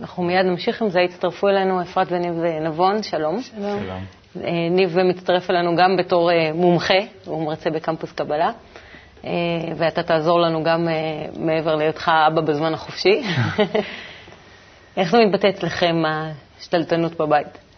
אנחנו 0.00 0.22
מיד 0.22 0.46
נמשיך 0.46 0.82
עם 0.82 0.90
זה. 0.90 1.00
הצטרפו 1.00 1.48
אלינו 1.48 1.82
אפרת 1.82 2.06
וניב 2.10 2.34
נבון, 2.60 3.02
שלום. 3.02 3.42
שלום. 3.42 4.04
אה, 4.36 4.68
ניב 4.70 4.98
מצטרף 5.00 5.50
אלינו 5.50 5.76
גם 5.76 5.96
בתור 5.96 6.30
אה, 6.32 6.52
מומחה, 6.54 6.94
הוא 7.24 7.46
מרצה 7.46 7.70
בקמפוס 7.70 8.12
קבלה, 8.12 8.50
אה, 9.24 9.30
ואתה 9.76 10.02
תעזור 10.02 10.40
לנו 10.40 10.64
גם 10.64 10.88
מעבר 11.36 11.76
להיותך 11.76 12.10
אבא 12.26 12.40
בזמן 12.40 12.74
החופשי. 12.74 13.22
איך 14.96 15.10
זה 15.10 15.18
מתבטא 15.18 15.48
אצלכם, 15.48 16.02
השתלטנות 16.58 17.20
בבית? 17.20 17.69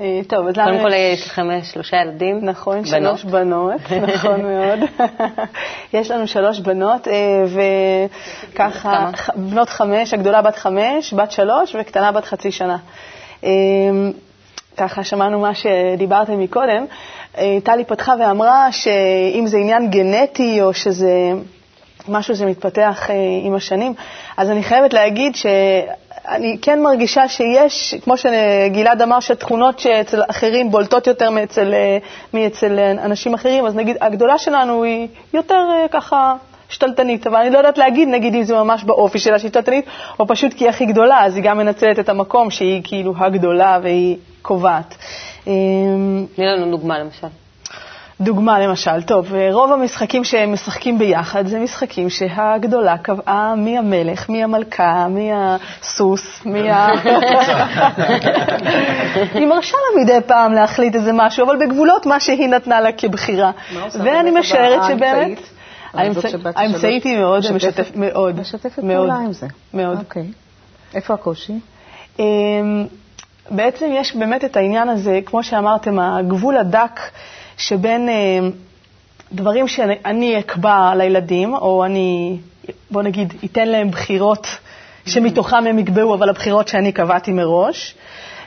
אה, 0.00 0.20
טוב, 0.28 0.46
אז 0.48 0.56
למה... 0.56 0.66
קודם 0.70 0.80
כל 0.82 0.92
יש 0.92 1.26
לכם 1.26 1.48
שלושה 1.62 1.96
ילדים. 1.96 2.38
נכון, 2.42 2.82
בנות. 2.82 2.86
שלוש 2.86 3.24
בנות, 3.24 3.80
נכון 4.14 4.42
מאוד. 4.42 4.78
יש 5.94 6.10
לנו 6.10 6.26
שלוש 6.26 6.60
בנות, 6.60 7.08
אה, 7.08 7.44
וככה, 8.52 9.10
בנות 9.36 9.68
חמש, 9.68 10.14
הגדולה 10.14 10.42
בת 10.42 10.56
חמש, 10.56 11.14
בת 11.14 11.30
שלוש 11.32 11.76
וקטנה 11.80 12.12
בת 12.12 12.24
חצי 12.24 12.50
שנה. 12.50 12.76
אה, 13.44 13.50
ככה 14.76 15.04
שמענו 15.04 15.40
מה 15.40 15.50
שדיברתם 15.54 16.40
מקודם. 16.40 16.84
טלי 17.64 17.84
פתחה 17.84 18.14
ואמרה 18.20 18.72
שאם 18.72 19.46
זה 19.46 19.56
עניין 19.56 19.90
גנטי 19.90 20.62
או 20.62 20.74
שזה 20.74 21.10
משהו 22.08 22.36
שמתפתח 22.36 23.10
עם 23.44 23.54
השנים, 23.54 23.94
אז 24.36 24.50
אני 24.50 24.62
חייבת 24.62 24.92
להגיד 24.92 25.36
שאני 26.28 26.58
כן 26.62 26.82
מרגישה 26.82 27.28
שיש, 27.28 27.94
כמו 28.04 28.14
שגלעד 28.16 29.02
אמר, 29.02 29.20
שתכונות 29.20 29.78
שאצל 29.78 30.22
אחרים 30.30 30.70
בולטות 30.70 31.06
יותר 31.06 31.30
מאצל, 31.30 31.74
אה, 31.74 31.98
מאצל 32.34 32.78
אה, 32.78 32.90
אנשים 32.90 33.34
אחרים, 33.34 33.66
אז 33.66 33.74
נגיד 33.74 33.96
הגדולה 34.00 34.38
שלנו 34.38 34.82
היא 34.82 35.08
יותר 35.34 35.60
אה, 35.70 35.88
ככה 35.88 36.34
שתלטנית, 36.68 37.26
אבל 37.26 37.36
אני 37.36 37.50
לא 37.50 37.58
יודעת 37.58 37.78
להגיד, 37.78 38.08
נגיד 38.08 38.34
אם 38.34 38.42
זה 38.42 38.54
ממש 38.54 38.84
באופי 38.84 39.18
שלה 39.18 39.38
שהיא 39.38 39.48
שתלטנית, 39.48 39.84
או 40.20 40.26
פשוט 40.26 40.54
כי 40.54 40.64
היא 40.64 40.70
הכי 40.70 40.86
גדולה, 40.86 41.24
אז 41.24 41.36
היא 41.36 41.44
גם 41.44 41.58
מנצלת 41.58 41.98
את 41.98 42.08
המקום 42.08 42.50
שהיא 42.50 42.80
כאילו 42.84 43.14
הגדולה 43.16 43.78
והיא 43.82 44.16
קובעת. 44.42 44.94
תני 46.34 46.46
לנו 46.46 46.70
דוגמה 46.70 46.98
למשל. 46.98 47.43
דוגמה 48.24 48.58
למשל, 48.58 49.02
טוב, 49.02 49.34
רוב 49.52 49.72
המשחקים 49.72 50.24
שהם 50.24 50.52
משחקים 50.52 50.98
ביחד 50.98 51.46
זה 51.46 51.58
משחקים 51.58 52.10
שהגדולה 52.10 52.98
קבעה 52.98 53.54
מי 53.54 53.78
המלך, 53.78 54.28
מי 54.28 54.44
המלכה, 54.44 55.06
מי 55.10 55.30
הסוס, 55.34 56.46
מי 56.46 56.70
ה... 56.70 56.86
היא 59.34 59.46
מרשה 59.46 59.76
לה 59.76 60.02
מדי 60.02 60.26
פעם 60.26 60.52
להחליט 60.52 60.94
איזה 60.94 61.10
משהו, 61.14 61.46
אבל 61.46 61.56
בגבולות 61.66 62.06
מה 62.06 62.20
שהיא 62.20 62.48
נתנה 62.48 62.80
לה 62.80 62.92
כבחירה. 62.92 63.50
ואני 64.04 64.30
משערת 64.30 64.82
שבאמת... 64.88 65.38
האמצעית? 66.56 67.04
היא 67.04 67.18
מאוד 67.18 67.52
משתפת, 67.52 67.96
מאוד. 67.96 68.40
משתפת 68.40 68.78
מאוד, 68.78 68.96
פעולה 68.96 69.14
עם 69.14 69.32
זה. 69.32 69.46
מאוד. 69.74 69.98
אוקיי. 69.98 70.26
איפה 70.94 71.14
הקושי? 71.14 71.52
אמ, 72.18 72.24
בעצם 73.50 73.86
יש 73.92 74.16
באמת 74.16 74.44
את 74.44 74.56
העניין 74.56 74.88
הזה, 74.88 75.20
כמו 75.26 75.42
שאמרתם, 75.42 75.98
הגבול 75.98 76.56
הדק 76.56 77.00
שבין 77.56 78.08
אמ, 78.08 78.50
דברים 79.32 79.68
שאני 79.68 80.38
אקבע 80.38 80.94
לילדים, 80.96 81.54
או 81.54 81.84
אני, 81.84 82.36
בוא 82.90 83.02
נגיד, 83.02 83.34
אתן 83.44 83.68
להם 83.68 83.90
בחירות 83.90 84.46
שמתוכם 85.06 85.66
הם 85.66 85.78
יקבעו, 85.78 86.14
אבל 86.14 86.28
הבחירות 86.28 86.68
שאני 86.68 86.92
קבעתי 86.92 87.32
מראש, 87.32 87.94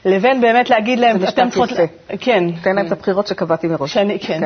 לבין 0.05 0.41
באמת 0.41 0.69
להגיד 0.69 0.99
להם, 0.99 1.19
זה 1.19 1.25
משפט 1.25 1.43
צריכות... 1.49 1.71
יפה. 1.71 1.83
כן. 2.19 2.43
תן 2.61 2.75
להם 2.75 2.87
את 2.87 2.91
הבחירות 2.91 3.27
שקבעתי 3.27 3.67
מראש. 3.67 3.93
שאני, 3.93 4.19
כן. 4.19 4.41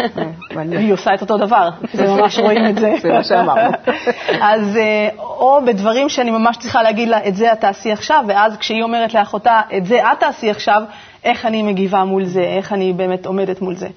מעניין. 0.54 0.82
היא 0.82 0.92
עושה 0.92 1.14
את 1.14 1.20
אותו 1.20 1.36
דבר, 1.38 1.70
זה 1.92 2.06
ממש 2.06 2.38
רואים 2.38 2.66
את 2.66 2.78
זה. 2.78 2.94
זה 3.02 3.12
מה 3.12 3.24
שאמרנו. 3.24 3.70
אז 4.52 4.76
אה, 4.76 5.08
או 5.18 5.60
בדברים 5.66 6.08
שאני 6.08 6.30
ממש 6.30 6.56
צריכה 6.56 6.82
להגיד 6.82 7.08
לה, 7.08 7.28
את 7.28 7.34
זה 7.36 7.52
את 7.52 7.60
תעשי 7.60 7.92
עכשיו, 7.92 8.24
ואז 8.28 8.56
כשהיא 8.56 8.82
אומרת 8.82 9.14
לאחותה, 9.14 9.60
את 9.76 9.86
זה 9.86 10.12
את 10.12 10.20
תעשי 10.20 10.50
עכשיו, 10.50 10.82
איך 11.24 11.46
אני 11.46 11.62
מגיבה 11.62 12.04
מול 12.04 12.24
זה, 12.24 12.42
איך 12.42 12.72
אני 12.72 12.92
באמת 12.92 13.26
עומדת 13.26 13.60
מול 13.60 13.74
זה. 13.74 13.88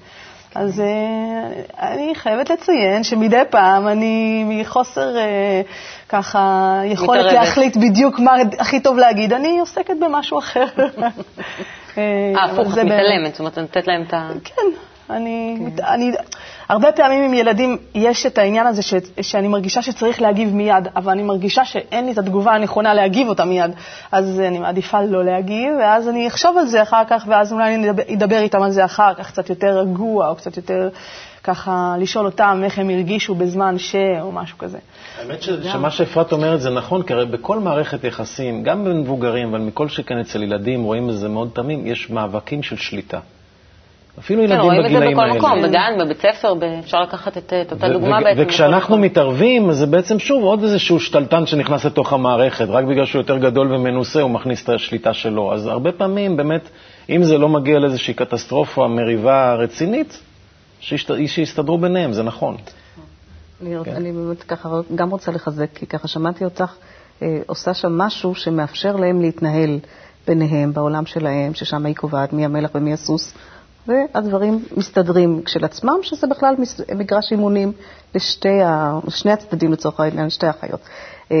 אז 0.54 0.80
אה, 0.80 1.92
אני 1.92 2.14
חייבת 2.14 2.50
לציין 2.50 3.02
שמדי 3.04 3.42
פעם 3.50 3.88
אני 3.88 4.44
מחוסר 4.46 5.16
אה, 5.16 5.62
ככה 6.08 6.80
יכולת 6.84 7.20
מתערבת. 7.20 7.34
להחליט 7.34 7.76
בדיוק 7.76 8.18
מה 8.18 8.32
הכי 8.58 8.80
טוב 8.80 8.98
להגיד, 8.98 9.32
אני 9.32 9.60
עוסקת 9.60 9.94
במשהו 10.00 10.38
אחר. 10.38 10.64
אה, 10.78 10.82
אה, 11.98 12.44
הפוך, 12.44 12.78
את 12.78 12.84
מתעלמת, 12.84 13.30
זאת 13.30 13.38
אומרת, 13.40 13.58
נותנת 13.58 13.86
להם 13.86 14.02
את 14.08 14.14
ה... 14.14 14.28
כן, 14.44 14.62
אני, 15.12 15.56
אני, 15.88 16.12
הרבה 16.68 16.92
פעמים 16.92 17.24
עם 17.24 17.34
ילדים 17.34 17.76
יש 17.94 18.26
את 18.26 18.38
העניין 18.38 18.66
הזה 18.66 18.82
ש, 18.82 18.94
שאני 19.20 19.48
מרגישה 19.48 19.82
שצריך 19.82 20.22
להגיב 20.22 20.54
מיד, 20.54 20.88
אבל 20.96 21.12
אני 21.12 21.22
מרגישה 21.22 21.64
שאין 21.64 22.06
לי 22.06 22.12
את 22.12 22.18
התגובה 22.18 22.52
הנכונה 22.52 22.94
להגיב 22.94 23.28
אותה 23.28 23.44
מיד, 23.44 23.70
אז 24.12 24.40
אני 24.40 24.58
מעדיפה 24.58 25.00
לא 25.02 25.24
להגיב, 25.24 25.72
ואז 25.80 26.08
אני 26.08 26.28
אחשוב 26.28 26.58
על 26.58 26.66
זה 26.66 26.82
אחר 26.82 27.02
כך, 27.08 27.24
ואז 27.28 27.52
אולי 27.52 27.74
אני 27.74 27.90
אדבר, 27.90 28.02
אדבר 28.14 28.38
איתם 28.38 28.62
על 28.62 28.70
זה 28.70 28.84
אחר 28.84 29.14
כך, 29.14 29.30
קצת 29.30 29.50
יותר 29.50 29.78
רגוע, 29.78 30.28
או 30.28 30.34
קצת 30.36 30.56
יותר 30.56 30.88
ככה 31.44 31.94
לשאול 31.98 32.26
אותם 32.26 32.60
איך 32.64 32.78
הם 32.78 32.90
הרגישו 32.90 33.34
בזמן 33.34 33.78
ש... 33.78 33.94
או 34.20 34.32
משהו 34.32 34.58
כזה. 34.58 34.78
האמת 35.20 35.42
ש- 35.42 35.50
שמה 35.72 35.90
שאפרת 35.90 36.32
אומרת 36.32 36.60
זה 36.60 36.70
נכון, 36.70 37.02
כי 37.02 37.12
הרי 37.12 37.26
בכל 37.26 37.58
מערכת 37.58 38.04
יחסים, 38.04 38.62
גם 38.62 38.84
במבוגרים, 38.84 39.48
אבל 39.48 39.58
מכל 39.58 39.88
שכן 39.88 40.18
אצל 40.18 40.42
ילדים, 40.42 40.82
רואים 40.82 41.10
את 41.10 41.14
זה 41.14 41.28
מאוד 41.28 41.50
תמים, 41.52 41.86
יש 41.86 42.10
מאבקים 42.10 42.62
של 42.62 42.76
שליטה. 42.76 43.18
אפילו 44.18 44.42
כן, 44.42 44.44
ילדים 44.48 44.64
רואים 44.64 44.78
את 44.80 44.84
זה 44.84 44.88
בגילאים 44.96 45.12
בכל 45.16 45.22
האלה. 45.24 45.34
מקום, 45.38 45.62
בגן, 45.62 45.92
בבית 46.00 46.20
ספר, 46.20 46.54
ב- 46.54 46.64
אפשר 46.64 47.00
לקחת 47.02 47.38
את 47.38 47.52
את 47.66 47.72
אותה 47.72 47.86
ו- 47.86 47.92
דוגמה 47.92 48.18
ו- 48.20 48.24
בעצם. 48.24 48.42
וכשאנחנו. 48.42 48.98
מתערבים, 48.98 49.72
זה 49.72 49.86
בעצם 49.86 50.18
שוב 50.18 50.44
עוד 50.44 50.62
איזשהו 50.62 51.00
שתלטן 51.00 51.46
שנכנס 51.46 51.84
לתוך 51.84 52.12
המערכת, 52.12 52.66
רק 52.68 52.84
בגלל 52.84 53.04
שהוא 53.06 53.20
יותר 53.20 53.38
גדול 53.38 53.74
ומנוסה, 53.74 54.20
הוא 54.20 54.30
מכניס 54.30 54.64
את 54.64 54.68
השליטה 54.68 55.12
שלו. 55.14 55.52
אז 55.54 55.66
הרבה 55.66 55.92
פעמים, 55.92 56.36
באמת, 56.36 56.68
אם 57.10 57.22
זה 57.24 57.38
לא 57.38 57.48
מגיע 57.48 57.78
לאיזושהי 57.78 58.14
קטסטרופה, 58.14 58.88
מריבה 58.88 59.54
רצינית, 59.54 60.18
שישת- 60.80 61.26
שיסתדרו 61.26 61.78
ביניהם, 61.78 62.12
זה 62.12 62.22
נכון. 62.22 62.56
אני, 63.62 63.74
כן. 63.84 63.92
אני 63.96 64.12
באמת 64.12 64.42
ככה 64.42 64.68
גם 64.94 65.10
רוצה 65.10 65.32
לחזק, 65.32 65.68
כי 65.74 65.86
ככה 65.86 66.08
שמעתי 66.08 66.44
אותך 66.44 66.72
אה, 67.22 67.38
עושה 67.46 67.74
שם 67.74 67.98
משהו 67.98 68.34
שמאפשר 68.34 68.96
להם 68.96 69.20
להתנהל 69.20 69.78
ביניהם, 70.26 70.72
בעולם 70.72 71.06
שלהם, 71.06 71.54
ששם 71.54 71.86
היא 71.86 71.94
קובעת 71.94 72.32
מי 72.32 72.44
המלך 72.44 72.70
ומי 72.74 72.92
הסוס, 72.92 73.34
והדברים 73.86 74.64
מסתדרים 74.76 75.42
כשלעצמם, 75.44 75.98
שזה 76.02 76.26
בכלל 76.26 76.54
מגרש 76.94 77.32
אימונים 77.32 77.72
לשתי 78.14 78.62
ה, 78.62 78.98
לשני 79.06 79.32
הצדדים 79.32 79.72
לצורך 79.72 80.00
העניין, 80.00 80.26
לשתי 80.26 80.46
החיות. 80.46 80.80
אה, 81.32 81.36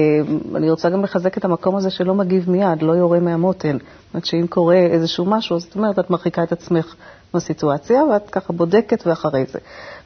אני 0.54 0.70
רוצה 0.70 0.90
גם 0.90 1.04
לחזק 1.04 1.38
את 1.38 1.44
המקום 1.44 1.76
הזה 1.76 1.90
שלא 1.90 2.14
מגיב 2.14 2.50
מיד, 2.50 2.82
לא 2.82 2.92
יורה 2.92 3.20
מהמותן. 3.20 3.78
זאת 3.78 4.14
אומרת 4.14 4.24
שאם 4.24 4.46
קורה 4.46 4.76
איזשהו 4.76 5.24
משהו, 5.24 5.60
זאת 5.60 5.74
אומרת, 5.76 5.98
את 5.98 6.10
מרחיקה 6.10 6.42
את 6.42 6.52
עצמך 6.52 6.94
מהסיטואציה, 7.34 8.04
ואת 8.04 8.30
ככה 8.30 8.52
בודקת 8.52 9.06
ואחרי 9.06 9.44
זה. 9.46 9.58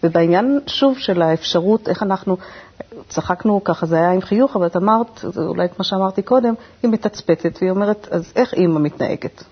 ובעניין, 0.02 0.60
שוב, 0.66 0.98
של 0.98 1.22
האפשרות, 1.22 1.88
איך 1.88 2.02
אנחנו, 2.02 2.36
צחקנו 3.08 3.64
ככה, 3.64 3.86
זה 3.86 3.96
היה 3.96 4.12
עם 4.12 4.20
חיוך, 4.20 4.56
אבל 4.56 4.66
את 4.66 4.76
אמרת, 4.76 5.24
אולי 5.36 5.66
מה 5.78 5.84
שאמרתי 5.84 6.22
קודם, 6.22 6.54
היא 6.82 6.90
מתצפתת, 6.90 7.58
והיא 7.60 7.70
אומרת, 7.70 8.08
אז 8.10 8.32
איך 8.36 8.54
אימא 8.54 8.80
מתנהגת? 8.80 9.44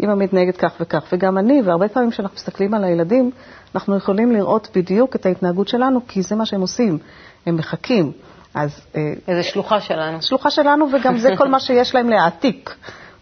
אימא 0.00 0.14
מתנהגת 0.14 0.56
כך 0.56 0.72
וכך, 0.80 1.04
וגם 1.12 1.38
אני, 1.38 1.62
והרבה 1.64 1.88
פעמים 1.88 2.10
כשאנחנו 2.10 2.36
מסתכלים 2.36 2.74
על 2.74 2.84
הילדים, 2.84 3.30
אנחנו 3.74 3.96
יכולים 3.96 4.32
לראות 4.32 4.68
בדיוק 4.74 5.16
את 5.16 5.26
ההתנהגות 5.26 5.68
שלנו, 5.68 6.00
כי 6.08 6.22
זה 6.22 6.36
מה 6.36 6.46
שהם 6.46 6.60
עושים, 6.60 6.98
הם 7.46 7.56
מחכים. 7.56 8.12
אז... 8.54 8.80
אה, 8.96 9.12
איזה 9.28 9.42
שלוחה 9.42 9.80
שלנו. 9.80 10.22
שלוחה 10.22 10.50
שלנו, 10.50 10.86
וגם 10.92 11.18
זה 11.18 11.28
כל 11.36 11.48
מה 11.48 11.60
שיש 11.60 11.94
להם 11.94 12.08
להעתיק, 12.08 12.74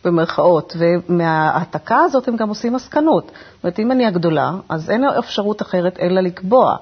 במרכאות. 0.04 0.76
ומההעתקה 0.78 1.98
הזאת 1.98 2.28
הם 2.28 2.36
גם 2.36 2.48
עושים 2.48 2.72
מסקנות. 2.72 3.24
זאת 3.24 3.64
אומרת, 3.64 3.78
אם 3.78 3.92
אני 3.92 4.06
הגדולה, 4.06 4.52
אז 4.68 4.90
אין 4.90 5.04
אפשרות 5.04 5.62
אחרת 5.62 5.98
אלא 6.00 6.20
לקבוע. 6.20 6.76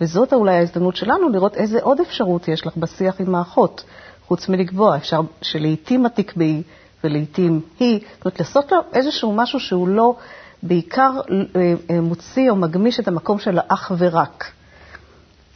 וזאת 0.00 0.32
אולי 0.32 0.56
ההזדמנות 0.56 0.96
שלנו 0.96 1.28
לראות 1.28 1.56
איזה 1.56 1.78
עוד 1.82 2.00
אפשרות 2.00 2.48
יש 2.48 2.66
לך 2.66 2.76
בשיח 2.76 3.20
עם 3.20 3.34
האחות, 3.34 3.84
חוץ 4.26 4.48
מלקבוע. 4.48 4.96
אפשר 4.96 5.20
שלעיתים 5.42 6.06
את 6.06 6.14
תקבעי 6.14 6.62
ולעיתים 7.04 7.60
היא. 7.78 8.00
זאת 8.16 8.24
אומרת, 8.24 8.38
לעשות 8.40 8.72
לו 8.72 8.78
איזשהו 8.92 9.32
משהו 9.32 9.60
שהוא 9.60 9.88
לא 9.88 10.14
בעיקר 10.62 11.10
אה, 11.56 11.74
אה, 11.90 12.00
מוציא 12.00 12.50
או 12.50 12.56
מגמיש 12.56 13.00
את 13.00 13.08
המקום 13.08 13.38
של 13.38 13.58
האך 13.58 13.92
ורק. 13.98 14.52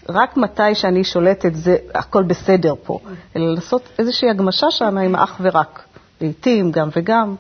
רק 0.08 0.36
מתי 0.36 0.74
שאני 0.74 1.04
שולטת 1.04 1.54
זה 1.54 1.76
הכל 1.94 2.22
בסדר 2.22 2.74
פה, 2.84 2.98
אלא 3.36 3.54
לעשות 3.54 3.88
איזושהי 3.98 4.30
הגמשה 4.30 4.70
שם 4.70 4.98
עם 4.98 5.14
האך 5.14 5.36
ורק. 5.40 5.82
לעיתים, 6.20 6.70
גם 6.72 6.88
וגם. 6.96 7.34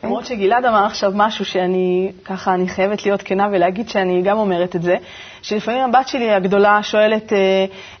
כן. 0.00 0.06
למרות 0.06 0.26
שגלעד 0.26 0.64
אמר 0.64 0.84
עכשיו 0.84 1.12
משהו 1.14 1.44
שאני, 1.44 2.12
ככה, 2.24 2.54
אני 2.54 2.68
חייבת 2.68 3.06
להיות 3.06 3.22
כנה 3.22 3.48
ולהגיד 3.52 3.88
שאני 3.88 4.22
גם 4.22 4.38
אומרת 4.38 4.76
את 4.76 4.82
זה, 4.82 4.96
שלפעמים 5.42 5.80
הבת 5.80 6.08
שלי 6.08 6.30
הגדולה 6.30 6.82
שואלת, 6.82 7.32
אה, 7.32 7.38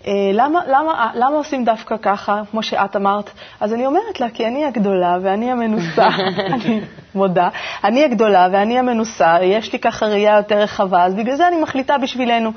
אה, 0.06 0.12
למה, 0.32 0.60
למה, 0.66 1.10
למה 1.14 1.36
עושים 1.36 1.64
דווקא 1.64 1.96
ככה, 2.02 2.42
כמו 2.50 2.62
שאת 2.62 2.96
אמרת? 2.96 3.30
אז 3.60 3.74
אני 3.74 3.86
אומרת 3.86 4.20
לה, 4.20 4.30
כי 4.30 4.46
אני 4.46 4.64
הגדולה 4.64 5.16
ואני 5.22 5.50
המנוסה, 5.50 6.08
אני 6.54 6.80
מודה, 7.14 7.48
אני 7.84 8.04
הגדולה 8.04 8.48
ואני 8.52 8.78
המנוסה, 8.78 9.36
יש 9.42 9.72
לי 9.72 9.78
ככה 9.78 10.06
ראייה 10.06 10.36
יותר 10.36 10.58
רחבה, 10.58 11.04
אז 11.04 11.14
בגלל 11.14 11.34
זה 11.34 11.48
אני 11.48 11.60
מחליטה 11.60 11.98
בשבילנו. 11.98 12.50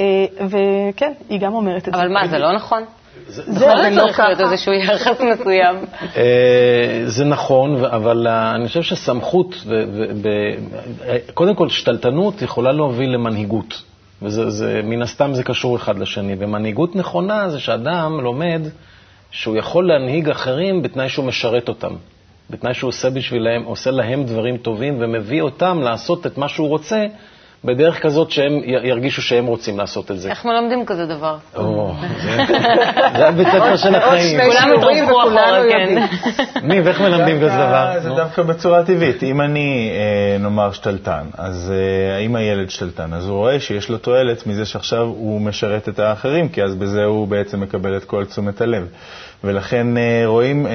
אה, 0.00 0.26
וכן, 0.40 1.12
היא 1.28 1.40
גם 1.40 1.54
אומרת 1.54 1.88
את 1.88 1.94
זה. 1.94 2.00
אבל 2.00 2.08
מה, 2.08 2.28
זה 2.28 2.38
לא 2.38 2.54
נכון? 2.54 2.84
זה 3.28 3.42
זה 3.46 3.66
לא 3.66 3.74
לא 3.74 4.00
צריך 4.06 4.20
להיות. 4.20 4.40
איזשהו 4.40 4.72
יחס 4.72 5.20
מסוים. 5.20 5.76
אה, 6.16 7.02
זה 7.06 7.24
נכון, 7.24 7.84
אבל 7.84 8.26
אה, 8.26 8.54
אני 8.54 8.68
חושב 8.68 8.82
שסמכות, 8.82 9.54
אה, 11.06 11.16
קודם 11.34 11.54
כל, 11.54 11.68
שתלטנות 11.68 12.42
יכולה 12.42 12.72
להוביל 12.72 13.10
למנהיגות. 13.10 13.82
וזה, 14.22 14.50
זה, 14.50 14.80
מן 14.84 15.02
הסתם 15.02 15.34
זה 15.34 15.42
קשור 15.42 15.76
אחד 15.76 15.98
לשני. 15.98 16.34
ומנהיגות 16.38 16.96
נכונה 16.96 17.50
זה 17.50 17.60
שאדם 17.60 18.20
לומד 18.20 18.62
שהוא 19.30 19.56
יכול 19.56 19.88
להנהיג 19.88 20.30
אחרים 20.30 20.82
בתנאי 20.82 21.08
שהוא 21.08 21.24
משרת 21.24 21.68
אותם. 21.68 21.94
בתנאי 22.50 22.74
שהוא 22.74 22.88
עושה 22.88 23.10
בשבילם, 23.10 23.62
עושה 23.64 23.90
להם 23.90 24.24
דברים 24.24 24.56
טובים 24.56 24.96
ומביא 25.00 25.42
אותם 25.42 25.80
לעשות 25.82 26.26
את 26.26 26.38
מה 26.38 26.48
שהוא 26.48 26.68
רוצה 26.68 27.06
בדרך 27.66 28.02
כזאת 28.02 28.30
שהם 28.30 28.52
ירגישו 28.64 29.22
שהם 29.22 29.46
רוצים 29.46 29.78
לעשות 29.78 30.10
את 30.10 30.18
זה. 30.20 30.30
איך 30.30 30.44
מלמדים 30.44 30.86
כזה 30.86 31.06
דבר? 31.06 31.36
זה- 31.52 33.28
הבית 33.28 33.48
ספר 33.48 33.76
של 33.76 33.94
החיים. 33.94 34.40
כולם 34.40 34.70
התרחבו 34.78 35.20
אחורה, 35.22 35.62
כן. 35.70 36.06
ניב, 36.62 36.86
איך 36.86 37.00
מלמדים 37.00 37.36
כזה 37.36 37.48
דבר? 37.56 37.92
זה. 38.02 38.08
דווקא 38.10 38.42
בצורה 38.42 38.84
טבעית. 38.84 39.22
אם 39.22 39.40
אני, 39.40 39.90
אה, 39.92 40.38
נאמר, 40.38 40.72
שתלטן, 40.72 41.24
אז 41.38 41.72
אה, 41.76 42.18
אם 42.18 42.36
הילד 42.36 42.70
שתלטן, 42.70 43.12
אז 43.14 43.28
הוא 43.28 43.36
רואה 43.36 43.60
שיש 43.60 43.88
לו 43.88 43.98
תועלת 43.98 44.46
מזה 44.46 44.64
שעכשיו 44.64 45.02
הוא 45.02 45.40
משרת 45.40 45.88
את 45.88 45.98
האחרים, 45.98 46.48
כי 46.48 46.62
אז 46.62 46.74
בזה 46.74 47.04
הוא 47.04 47.28
בעצם 47.28 47.60
מקבל 47.60 47.96
את 47.96 48.04
כל 48.04 48.24
תשומת 48.24 48.60
הלב. 48.60 48.86
ולכן 49.44 49.96
אה, 49.96 50.22
רואים, 50.26 50.66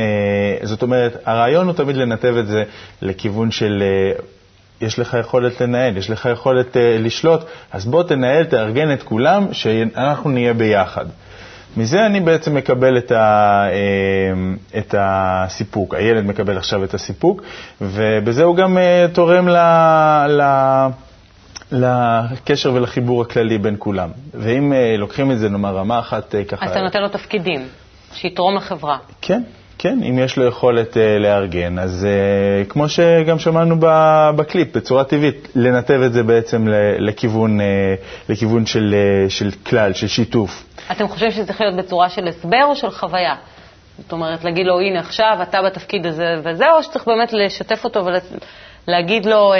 זאת 0.63 0.81
אומרת, 0.81 1.17
הרעיון 1.25 1.67
הוא 1.67 1.73
תמיד 1.75 1.95
לנתב 1.95 2.35
את 2.39 2.47
זה 2.47 2.63
לכיוון 3.01 3.51
של... 3.51 3.83
יש 4.81 4.99
לך 4.99 5.17
יכולת 5.19 5.61
לנהל, 5.61 5.97
יש 5.97 6.09
לך 6.09 6.29
יכולת 6.31 6.75
uh, 6.75 6.79
לשלוט, 6.99 7.41
אז 7.71 7.85
בוא 7.85 8.03
תנהל, 8.03 8.43
תארגן 8.43 8.93
את 8.93 9.03
כולם, 9.03 9.53
שאנחנו 9.53 10.29
נהיה 10.29 10.53
ביחד. 10.53 11.05
מזה 11.77 12.05
אני 12.05 12.19
בעצם 12.19 12.55
מקבל 12.55 12.97
את, 12.97 13.11
ה, 13.11 13.63
אה, 13.69 14.79
את 14.79 14.95
הסיפוק. 14.97 15.95
הילד 15.95 16.25
מקבל 16.25 16.57
עכשיו 16.57 16.83
את 16.83 16.93
הסיפוק, 16.93 17.41
ובזה 17.81 18.43
הוא 18.43 18.55
גם 18.55 18.77
אה, 18.77 19.05
תורם 19.13 19.47
ל, 19.47 19.57
ל, 20.27 20.41
לקשר 21.71 22.73
ולחיבור 22.73 23.21
הכללי 23.21 23.57
בין 23.57 23.75
כולם. 23.79 24.09
ואם 24.33 24.73
לוקחים 24.97 25.31
את 25.31 25.39
זה, 25.39 25.49
נאמר, 25.49 25.75
רמה 25.75 25.99
אחת 25.99 26.35
ככה... 26.47 26.65
אז 26.65 26.71
אתה 26.71 26.81
נותן 26.81 27.01
לו 27.01 27.09
תפקידים, 27.09 27.67
שיתרום 28.13 28.55
לחברה. 28.55 28.97
כן, 29.21 29.41
כן, 29.83 29.99
אם 30.09 30.19
יש 30.19 30.37
לו 30.37 30.45
יכולת 30.47 30.93
uh, 30.93 30.99
לארגן, 31.19 31.79
אז 31.79 32.07
uh, 32.65 32.69
כמו 32.71 32.89
שגם 32.89 33.39
שמענו 33.39 33.75
בקליפ, 34.35 34.77
בצורה 34.77 35.03
טבעית, 35.03 35.47
לנתב 35.55 36.01
את 36.05 36.13
זה 36.13 36.23
בעצם 36.23 36.65
לכיוון, 36.99 37.59
uh, 37.59 37.63
לכיוון 38.29 38.65
של, 38.65 38.95
uh, 39.27 39.29
של 39.29 39.49
כלל, 39.65 39.93
של 39.93 40.07
שיתוף. 40.07 40.63
אתם 40.91 41.07
חושבים 41.07 41.31
שזה 41.31 41.45
צריך 41.47 41.61
להיות 41.61 41.75
בצורה 41.75 42.09
של 42.09 42.27
הסבר 42.27 42.63
או 42.65 42.75
של 42.75 42.89
חוויה? 42.89 43.35
זאת 43.97 44.11
אומרת, 44.11 44.43
להגיד 44.43 44.65
לו, 44.65 44.79
הנה 44.79 44.99
עכשיו 44.99 45.37
אתה 45.41 45.61
בתפקיד 45.61 46.05
הזה 46.05 46.35
וזה, 46.43 46.71
או 46.71 46.83
שצריך 46.83 47.05
באמת 47.07 47.33
לשתף 47.33 47.83
אותו 47.83 48.05
ולהגיד 48.87 49.25
לו 49.25 49.53
אה, 49.53 49.59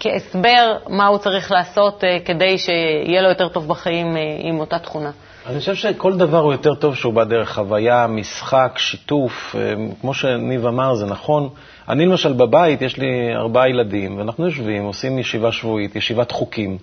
כהסבר 0.00 0.76
מה 0.88 1.06
הוא 1.06 1.18
צריך 1.18 1.52
לעשות 1.52 2.04
אה, 2.04 2.18
כדי 2.24 2.58
שיהיה 2.58 3.22
לו 3.22 3.28
יותר 3.28 3.48
טוב 3.48 3.68
בחיים 3.68 4.16
אה, 4.16 4.22
עם 4.38 4.60
אותה 4.60 4.78
תכונה. 4.78 5.10
אני 5.46 5.58
חושב 5.58 5.74
שכל 5.74 6.16
דבר 6.16 6.38
הוא 6.38 6.52
יותר 6.52 6.74
טוב 6.74 6.94
שהוא 6.94 7.12
בא 7.14 7.24
דרך 7.24 7.54
חוויה, 7.54 8.06
משחק, 8.06 8.74
שיתוף. 8.76 9.56
אה, 9.58 9.74
כמו 10.00 10.14
שניב 10.14 10.66
אמר, 10.66 10.94
זה 10.94 11.06
נכון. 11.06 11.48
אני 11.88 12.06
למשל 12.06 12.32
בבית, 12.32 12.82
יש 12.82 12.96
לי 12.96 13.34
ארבעה 13.34 13.68
ילדים, 13.68 14.18
ואנחנו 14.18 14.44
יושבים, 14.44 14.84
עושים 14.84 15.18
ישיבה 15.18 15.52
שבועית, 15.52 15.96
ישיבת 15.96 16.30
חוקים. 16.30 16.78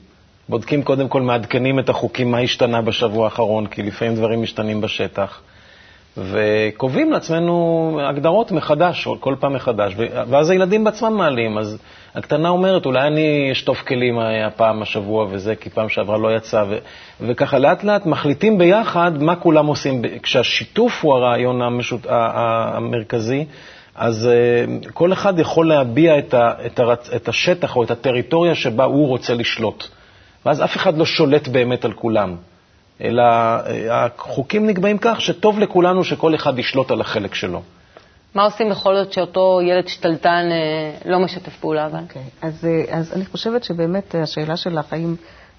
בודקים 0.49 0.83
קודם 0.83 1.07
כל, 1.07 1.21
מעדכנים 1.21 1.79
את 1.79 1.89
החוקים, 1.89 2.31
מה 2.31 2.39
השתנה 2.39 2.81
בשבוע 2.81 3.25
האחרון, 3.25 3.67
כי 3.67 3.83
לפעמים 3.83 4.15
דברים 4.15 4.41
משתנים 4.41 4.81
בשטח. 4.81 5.41
וקובעים 6.17 7.11
לעצמנו 7.11 7.99
הגדרות 8.09 8.51
מחדש, 8.51 9.07
כל 9.19 9.35
פעם 9.39 9.53
מחדש, 9.53 9.93
ואז 10.29 10.49
הילדים 10.49 10.83
בעצמם 10.83 11.13
מעלים. 11.17 11.57
אז 11.57 11.77
הקטנה 12.15 12.49
אומרת, 12.49 12.85
אולי 12.85 13.07
אני 13.07 13.49
אשטוף 13.51 13.81
כלים 13.81 14.19
הפעם 14.19 14.81
השבוע 14.81 15.27
וזה, 15.31 15.55
כי 15.55 15.69
פעם 15.69 15.89
שעברה 15.89 16.17
לא 16.17 16.35
יצא, 16.35 16.63
ו- 16.69 16.77
וככה 17.21 17.59
לאט 17.59 17.83
לאט 17.83 18.05
מחליטים 18.05 18.57
ביחד 18.57 19.23
מה 19.23 19.35
כולם 19.35 19.65
עושים. 19.65 20.01
כשהשיתוף 20.23 21.03
הוא 21.03 21.13
הרעיון 21.13 21.61
המשות... 21.61 22.05
ה- 22.05 22.09
ה- 22.11 22.77
המרכזי, 22.77 23.45
אז 23.95 24.29
uh, 24.85 24.91
כל 24.93 25.13
אחד 25.13 25.39
יכול 25.39 25.67
להביע 25.67 26.17
את, 26.17 26.33
ה- 26.33 26.53
את, 26.65 26.79
הרצ... 26.79 27.09
את 27.15 27.27
השטח 27.27 27.75
או 27.75 27.83
את 27.83 27.91
הטריטוריה 27.91 28.55
שבה 28.55 28.83
הוא 28.83 29.07
רוצה 29.07 29.33
לשלוט. 29.33 29.87
ואז 30.45 30.63
אף 30.63 30.75
אחד 30.75 30.97
לא 30.97 31.05
שולט 31.05 31.47
באמת 31.47 31.85
על 31.85 31.93
כולם. 31.93 32.35
אלא 33.01 33.23
אה, 33.23 34.05
החוקים 34.05 34.67
נקבעים 34.67 34.97
כך 35.01 35.21
שטוב 35.21 35.59
לכולנו 35.59 36.03
שכל 36.03 36.35
אחד 36.35 36.59
ישלוט 36.59 36.91
על 36.91 37.01
החלק 37.01 37.35
שלו. 37.35 37.61
מה 38.35 38.43
עושים 38.43 38.69
בכל 38.69 38.95
זאת 38.95 39.13
שאותו 39.13 39.59
ילד 39.63 39.87
שתלטן 39.87 40.49
אה, 40.51 41.11
לא 41.11 41.19
משתף 41.19 41.57
פעולה? 41.59 41.85
אבל? 41.85 41.99
אוקיי, 41.99 42.23
אז, 42.41 42.65
אה, 42.65 42.97
אז 42.97 43.13
אני 43.13 43.25
חושבת 43.25 43.63
שבאמת 43.63 44.15
השאלה 44.15 44.57
שלך, 44.57 44.93
האם 44.93 45.15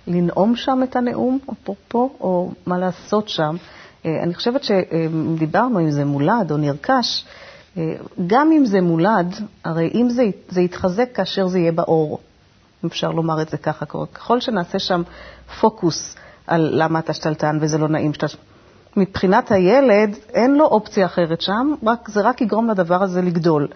לנאום 0.06 0.56
שם 0.56 0.80
את 0.84 0.96
הנאום, 0.96 1.38
אפרופו, 1.52 2.10
או 2.20 2.50
מה 2.66 2.78
לעשות 2.78 3.28
שם, 3.28 3.56
אני 4.04 4.34
חושבת 4.34 4.64
שדיברנו 4.64 5.80
אם 5.80 5.90
זה 5.90 6.04
מולד 6.04 6.50
או 6.50 6.56
נרכש, 6.56 7.24
גם 8.26 8.52
אם 8.52 8.64
זה 8.64 8.80
מולד, 8.80 9.34
הרי 9.64 9.90
אם 9.94 10.08
זה, 10.10 10.24
זה 10.48 10.60
יתחזק 10.60 11.08
כאשר 11.14 11.46
זה 11.46 11.58
יהיה 11.58 11.72
באור, 11.72 12.18
אם 12.84 12.88
אפשר 12.88 13.10
לומר 13.10 13.42
את 13.42 13.48
זה 13.48 13.56
ככה. 13.56 13.86
ככל 13.86 14.40
שנעשה 14.40 14.78
שם 14.78 15.02
פוקוס 15.60 16.16
על 16.46 16.70
למה 16.72 16.98
אתה 16.98 17.12
שתלטן 17.12 17.58
וזה 17.60 17.78
לא 17.78 17.88
נעים 17.88 18.14
שאתה... 18.14 18.26
מבחינת 18.96 19.52
הילד, 19.52 20.16
אין 20.34 20.54
לו 20.54 20.64
אופציה 20.64 21.06
אחרת 21.06 21.40
שם, 21.40 21.72
רק, 21.86 22.08
זה 22.08 22.20
רק 22.20 22.40
יגרום 22.40 22.70
לדבר 22.70 23.02
הזה 23.02 23.22
לגדול. 23.22 23.68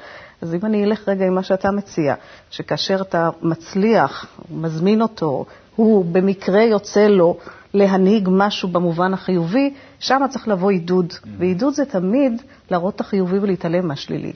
אז 0.42 0.54
אם 0.54 0.60
אני 0.64 0.84
אלך 0.84 1.08
רגע 1.08 1.26
עם 1.26 1.34
מה 1.34 1.42
שאתה 1.42 1.70
מציע, 1.70 2.14
שכאשר 2.50 3.00
אתה 3.00 3.30
מצליח, 3.42 4.26
מזמין 4.50 5.02
אותו, 5.02 5.44
הוא 5.76 6.04
במקרה 6.04 6.62
יוצא 6.62 7.06
לו 7.06 7.36
להנהיג 7.74 8.28
משהו 8.32 8.68
במובן 8.68 9.14
החיובי, 9.14 9.74
שם 9.98 10.22
צריך 10.30 10.48
לבוא 10.48 10.70
עידוד. 10.70 11.12
ועידוד 11.38 11.74
זה 11.74 11.84
תמיד 11.84 12.42
להראות 12.70 12.94
את 12.94 13.00
החיובי 13.00 13.38
ולהתעלם 13.38 13.88
מהשלילי. 13.88 14.32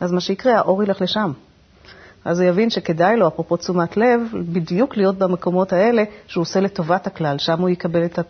אז 0.00 0.12
מה 0.12 0.20
שיקרה, 0.20 0.58
האור 0.58 0.82
ילך 0.82 1.00
לשם. 1.00 1.32
אז 2.24 2.40
הוא 2.40 2.48
יבין 2.48 2.70
שכדאי 2.70 3.16
לו, 3.16 3.28
אפרופו 3.28 3.56
תשומת 3.56 3.96
לב, 3.96 4.20
בדיוק 4.52 4.96
להיות 4.96 5.18
במקומות 5.18 5.72
האלה 5.72 6.02
שהוא 6.26 6.42
עושה 6.42 6.60
לטובת 6.60 7.06
הכלל, 7.06 7.38
שם 7.38 7.60
הוא 7.60 7.68
יקבל 7.68 8.04
את, 8.04 8.18
ה, 8.18 8.22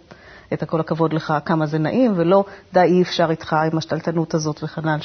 את 0.53 0.63
הכל 0.63 0.81
הכבוד 0.81 1.13
לך, 1.13 1.35
כמה 1.45 1.67
זה 1.67 1.79
נעים, 1.79 2.13
ולא 2.17 2.45
די 2.73 2.81
אי 2.81 3.03
אפשר 3.03 3.31
איתך 3.31 3.57
עם 3.73 3.79
השתלטנות 3.79 4.35
הזאת 4.35 4.65
וכן 4.65 4.89
הלאה. 4.89 5.05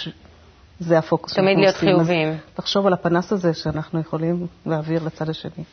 זה 0.80 0.98
הפוקוס. 0.98 1.34
תמיד 1.34 1.58
להיות 1.58 1.76
עושים. 1.76 1.90
אז 1.90 1.96
חיוביים. 1.96 2.38
תחשוב 2.56 2.88
על 2.88 2.94
הפנס 2.94 3.32
הזה 3.32 3.54
שאנחנו 3.54 4.00
יכולים 4.00 4.48
להעביר 4.66 5.04
לצד 5.06 5.30
השני. 5.30 5.64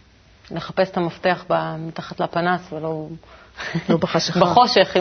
לחפש 0.51 0.91
את 0.91 0.97
המפתח 0.97 1.45
מתחת 1.79 2.21
לפנס 2.21 2.73
ולא... 2.73 3.09
לא 3.89 3.97
בחשיכה. 3.97 4.41
בחושך, 4.41 4.97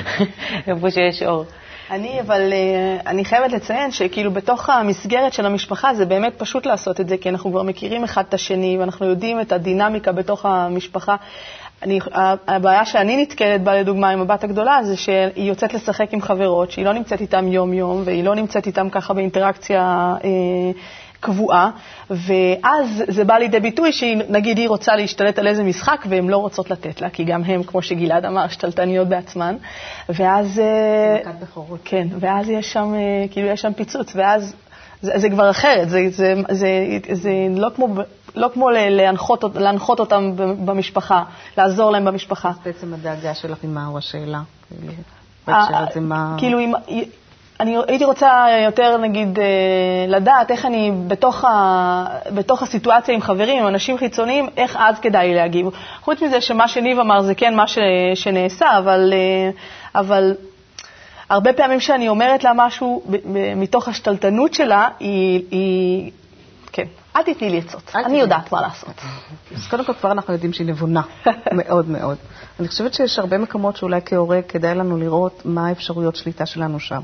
איפה 0.66 0.90
שיש 0.90 1.22
אור. 1.22 1.44
אני, 1.92 2.20
אבל 2.20 2.52
אה, 2.52 3.10
אני 3.10 3.24
חייבת 3.24 3.52
לציין 3.52 3.90
שכאילו 3.90 4.30
בתוך 4.30 4.70
המסגרת 4.70 5.32
של 5.32 5.46
המשפחה 5.46 5.94
זה 5.94 6.06
באמת 6.06 6.32
פשוט 6.38 6.66
לעשות 6.66 7.00
את 7.00 7.08
זה, 7.08 7.16
כי 7.16 7.28
אנחנו 7.28 7.50
כבר 7.50 7.62
מכירים 7.62 8.04
אחד 8.04 8.24
את 8.28 8.34
השני 8.34 8.78
ואנחנו 8.78 9.06
יודעים 9.06 9.40
את 9.40 9.52
הדינמיקה 9.52 10.12
בתוך 10.12 10.46
המשפחה. 10.46 11.16
אני, 11.82 11.98
הבעיה 12.48 12.84
שאני 12.84 13.22
נתקלת 13.22 13.62
בה, 13.62 13.74
לדוגמה, 13.74 14.10
עם 14.10 14.20
הבת 14.20 14.44
הגדולה, 14.44 14.78
זה 14.84 14.96
שהיא 14.96 15.48
יוצאת 15.48 15.74
לשחק 15.74 16.12
עם 16.12 16.20
חברות, 16.20 16.70
שהיא 16.70 16.84
לא 16.84 16.92
נמצאת 16.92 17.20
איתן 17.20 17.48
יום-יום, 17.48 18.02
והיא 18.04 18.24
לא 18.24 18.34
נמצאת 18.34 18.66
איתן 18.66 18.90
ככה 18.90 19.14
באינטראקציה 19.14 19.80
אה, 20.24 20.28
קבועה, 21.22 21.70
ואז 22.10 23.02
זה 23.08 23.24
בא 23.24 23.34
לידי 23.34 23.60
ביטוי 23.60 23.92
שנגיד 23.92 24.58
היא 24.58 24.68
רוצה 24.68 24.96
להשתלט 24.96 25.38
על 25.38 25.46
איזה 25.46 25.62
משחק 25.62 26.04
והן 26.08 26.28
לא 26.28 26.36
רוצות 26.36 26.70
לתת 26.70 27.00
לה, 27.00 27.10
כי 27.10 27.24
גם 27.24 27.44
הן, 27.44 27.62
כמו 27.62 27.82
שגלעד 27.82 28.24
אמר, 28.24 28.48
שתלטניות 28.48 29.08
בעצמן, 29.08 29.56
ואז... 30.08 30.58
אה, 30.58 31.16
מכת 31.20 31.40
בכורות. 31.40 31.80
כן, 31.84 32.08
ואז 32.20 32.48
יש 32.48 32.72
שם, 32.72 32.94
אה, 32.94 33.28
כאילו, 33.30 33.48
יש 33.48 33.60
שם 33.60 33.72
פיצוץ, 33.72 34.12
ואז 34.14 34.54
זה, 35.02 35.12
זה 35.16 35.30
כבר 35.30 35.50
אחרת, 35.50 35.88
זה, 35.88 36.00
זה, 36.10 36.34
זה, 36.50 36.68
זה 37.12 37.30
לא 37.50 37.68
כמו, 37.76 37.88
לא 38.34 38.48
כמו 38.54 38.70
להנחות, 38.70 39.44
להנחות 39.54 40.00
אותם 40.00 40.32
במשפחה, 40.36 41.24
לעזור 41.58 41.90
להם 41.90 42.04
במשפחה. 42.04 42.48
אז 42.50 42.56
בעצם 42.64 42.94
הדאגה 42.94 43.34
שלך 43.34 43.58
היא 43.62 43.70
מהו 43.70 43.98
השאלה? 43.98 44.40
כאילו, 44.68 44.92
בהקשר 45.46 45.74
אה, 45.74 45.86
הזה, 45.90 46.00
מה... 46.00 46.34
כאילו, 46.38 46.58
אני 47.62 47.76
הייתי 47.88 48.04
רוצה 48.04 48.46
יותר, 48.64 48.96
נגיד, 48.96 49.38
אה, 49.38 49.44
לדעת 50.08 50.50
איך 50.50 50.66
אני, 50.66 50.92
בתוך, 51.06 51.44
ה, 51.44 52.04
בתוך 52.34 52.62
הסיטואציה 52.62 53.14
עם 53.14 53.20
חברים, 53.20 53.62
עם 53.62 53.68
אנשים 53.68 53.98
חיצוניים, 53.98 54.48
איך 54.56 54.76
אז 54.80 54.98
כדאי 54.98 55.28
לי 55.28 55.34
להגיב. 55.34 55.66
חוץ 56.00 56.22
מזה 56.22 56.40
שמה 56.40 56.68
שניב 56.68 56.98
אמר 56.98 57.22
זה 57.22 57.34
כן 57.34 57.54
מה 57.54 57.66
ש, 57.66 57.78
שנעשה, 58.14 58.78
אבל, 58.78 59.12
אה, 59.12 59.50
אבל 60.00 60.34
הרבה 61.28 61.52
פעמים 61.52 61.80
שאני 61.80 62.08
אומרת 62.08 62.44
לה 62.44 62.52
משהו 62.56 63.02
מתוך 63.56 63.88
השתלטנות 63.88 64.54
שלה, 64.54 64.88
היא, 65.00 65.42
היא 65.50 66.10
כן, 66.72 66.86
אל 67.16 67.22
תתני 67.22 67.50
לי 67.50 67.58
עצות, 67.58 67.92
אני 67.94 68.20
יודעת 68.20 68.52
מה 68.52 68.60
לעשות. 68.60 69.00
אז 69.56 69.66
קודם 69.70 69.84
כל 69.84 69.94
כבר 69.94 70.12
אנחנו 70.12 70.32
יודעים 70.32 70.52
שהיא 70.52 70.66
נבונה, 70.66 71.02
מאוד 71.60 71.88
מאוד. 71.88 72.16
אני 72.60 72.68
חושבת 72.68 72.94
שיש 72.94 73.18
הרבה 73.18 73.38
מקומות 73.38 73.76
שאולי 73.76 74.00
כהורה 74.04 74.42
כדאי 74.48 74.74
לנו 74.74 74.96
לראות 74.96 75.42
מה 75.44 75.68
האפשרויות 75.68 76.16
שליטה 76.16 76.46
שלנו 76.46 76.80
שם. 76.80 77.00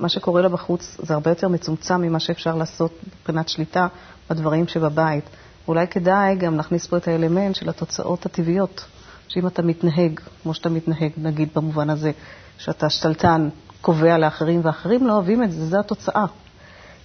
מה 0.00 0.08
שקורה 0.08 0.42
לה 0.42 0.48
בחוץ 0.48 0.96
זה 1.02 1.14
הרבה 1.14 1.30
יותר 1.30 1.48
מצומצם 1.48 2.00
ממה 2.00 2.20
שאפשר 2.20 2.54
לעשות 2.54 2.92
מבחינת 3.06 3.48
שליטה 3.48 3.86
בדברים 4.30 4.68
שבבית. 4.68 5.24
אולי 5.68 5.86
כדאי 5.86 6.36
גם 6.36 6.56
להכניס 6.56 6.86
פה 6.86 6.96
את 6.96 7.08
האלמנט 7.08 7.54
של 7.54 7.68
התוצאות 7.68 8.26
הטבעיות. 8.26 8.84
שאם 9.28 9.46
אתה 9.46 9.62
מתנהג 9.62 10.20
כמו 10.42 10.54
שאתה 10.54 10.68
מתנהג, 10.68 11.10
נגיד 11.16 11.48
במובן 11.54 11.90
הזה, 11.90 12.10
שאתה 12.58 12.90
שתלטן, 12.90 13.48
קובע 13.80 14.18
לאחרים 14.18 14.60
ואחרים 14.64 15.06
לא 15.06 15.12
אוהבים 15.12 15.42
את 15.42 15.52
זה, 15.52 15.66
זו 15.66 15.78
התוצאה. 15.78 16.24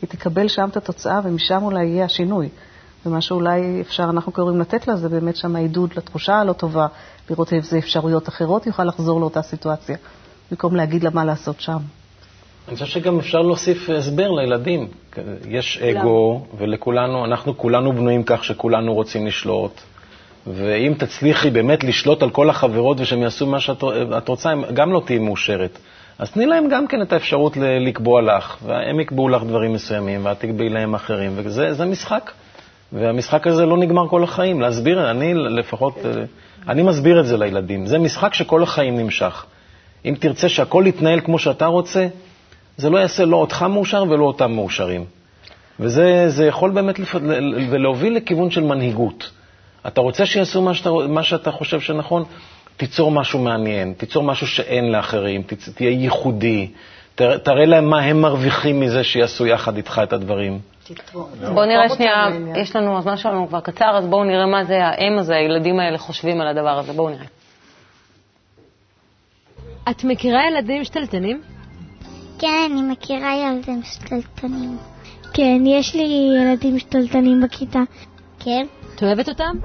היא 0.01 0.10
תקבל 0.10 0.47
שם 0.47 0.69
את 0.69 0.77
התוצאה 0.77 1.19
ומשם 1.23 1.63
אולי 1.63 1.86
יהיה 1.86 2.06
השינוי. 2.06 2.49
ומה 3.06 3.21
שאולי 3.21 3.82
אפשר, 3.82 4.03
אנחנו 4.03 4.32
קוראים 4.32 4.60
לתת 4.60 4.88
לה, 4.88 4.95
זה 4.95 5.10
באמת 5.10 5.36
שם 5.36 5.56
העידוד 5.56 5.93
לתחושה 5.95 6.36
הלא 6.36 6.53
טובה, 6.53 6.88
לראות 7.29 7.53
איזה 7.53 7.77
אפשרויות 7.77 8.29
אחרות 8.29 8.67
יוכל 8.67 8.84
לחזור 8.84 9.19
לאותה 9.19 9.41
סיטואציה, 9.41 9.97
במקום 10.51 10.75
להגיד 10.75 11.03
לה 11.03 11.10
מה 11.10 11.25
לעשות 11.25 11.62
שם. 11.62 11.77
אני 12.67 12.76
חושב 12.76 12.86
שגם 12.86 13.19
אפשר 13.19 13.41
להוסיף 13.41 13.89
הסבר 13.89 14.32
לילדים. 14.32 14.88
יש 15.49 15.78
אגו, 15.78 16.45
ולכולנו, 16.58 17.26
אנחנו 17.26 17.58
כולנו 17.58 17.93
בנויים 17.93 18.23
כך 18.23 18.43
שכולנו 18.43 18.93
רוצים 18.93 19.28
לשלוט. 19.28 19.82
ואם 20.47 20.93
תצליחי 20.97 21.49
באמת 21.49 21.84
לשלוט 21.84 22.23
על 22.23 22.30
כל 22.30 22.49
החברות 22.49 22.99
ושהם 22.99 23.21
יעשו 23.21 23.47
מה 23.47 23.60
שאת 23.60 24.28
רוצה, 24.28 24.49
הם 24.49 24.63
גם 24.73 24.93
לא 24.93 25.02
תהיי 25.06 25.19
מאושרת. 25.19 25.78
אז 26.19 26.32
תני 26.32 26.45
להם 26.45 26.67
גם 26.69 26.88
כן 26.88 27.02
את 27.02 27.13
האפשרות 27.13 27.58
לקבוע 27.58 28.21
לך, 28.21 28.58
והם 28.65 28.99
יקבעו 28.99 29.30
לך 29.30 29.43
דברים 29.43 29.73
מסוימים, 29.73 30.26
ואת 30.26 30.39
תקבעי 30.39 30.69
להם 30.69 30.93
אחרים, 30.95 31.32
וזה 31.36 31.86
משחק. 31.86 32.32
והמשחק 32.93 33.47
הזה 33.47 33.65
לא 33.65 33.78
נגמר 33.78 34.08
כל 34.08 34.23
החיים. 34.23 34.62
להסביר, 34.62 35.12
אני 35.12 35.34
לפחות, 35.34 35.97
אני 36.67 36.84
מסביר 36.84 37.19
את 37.19 37.26
זה 37.26 37.38
לילדים. 37.38 37.86
זה 37.86 37.99
משחק 37.99 38.34
שכל 38.34 38.63
החיים 38.63 38.97
נמשך. 38.97 39.45
אם 40.06 40.15
תרצה 40.19 40.49
שהכל 40.49 40.84
יתנהל 40.88 41.19
כמו 41.19 41.39
שאתה 41.39 41.65
רוצה, 41.65 42.08
זה 42.78 42.90
לא 42.90 42.98
יעשה 42.98 43.26
לא 43.26 43.38
אותך 43.38 43.62
מאושר 43.70 44.04
ולא 44.10 44.26
אותם 44.26 44.52
מאושרים. 44.52 45.06
וזה 45.80 46.46
יכול 46.48 46.72
באמת 46.72 47.00
לפ... 47.00 47.16
ולהוביל 47.70 48.16
לכיוון 48.16 48.52
של 48.52 48.64
מנהיגות. 48.64 49.32
אתה 49.88 50.02
רוצה 50.02 50.26
שיעשו 50.26 50.62
מה 50.62 50.74
שאתה, 50.74 50.90
מה 51.10 51.24
שאתה 51.24 51.52
חושב 51.52 51.80
שנכון? 51.80 52.24
תיצור 52.78 53.12
משהו 53.12 53.40
מעניין, 53.40 53.94
תיצור 53.94 54.24
משהו 54.24 54.48
שאין 54.48 54.92
לאחרים, 54.92 55.44
תצ... 55.44 55.70
תהיה 55.70 55.90
ייחודי, 55.90 56.72
תראה, 57.16 57.38
תראה 57.38 57.66
להם 57.66 57.90
מה 57.90 58.00
הם 58.00 58.22
מרוויחים 58.22 58.80
מזה 58.80 59.04
שיעשו 59.04 59.46
יחד 59.48 59.78
איתך 59.78 60.02
את 60.04 60.14
הדברים. 60.14 60.60
בואו 61.54 61.66
נראה 61.66 61.90
שנייה, 61.90 62.28
יש 62.62 62.76
לנו, 62.76 62.98
הזמן 62.98 63.18
שלנו 63.18 63.48
כבר 63.48 63.60
קצר, 63.60 63.98
אז 63.98 64.06
בואו 64.06 64.24
נראה 64.24 64.46
מה 64.46 64.64
זה 64.64 64.86
האם 64.86 65.20
הזה, 65.20 65.36
הילדים 65.36 65.80
האלה 65.80 65.98
חושבים 65.98 66.42
על 66.42 66.48
הדבר 66.48 66.80
הזה, 66.80 66.94
בואו 66.94 67.10
נראה. 67.10 67.26
את 69.90 70.04
מכירה 70.04 70.48
ילדים 70.48 70.84
שתלטנים? 70.84 71.42
כן, 72.39 72.69
אני 72.72 72.82
מכירה 72.82 73.36
ילדים 73.36 73.82
שתלטנים. 73.84 74.78
כן, 75.34 75.63
יש 75.65 75.96
לי 75.96 76.30
ילדים 76.41 76.80
שתלטנים 76.80 77.41
בכיתה. 77.41 77.80
כן. 78.39 78.65
את 78.96 79.04
אוהבת 79.04 79.30
אותם? 79.30 79.58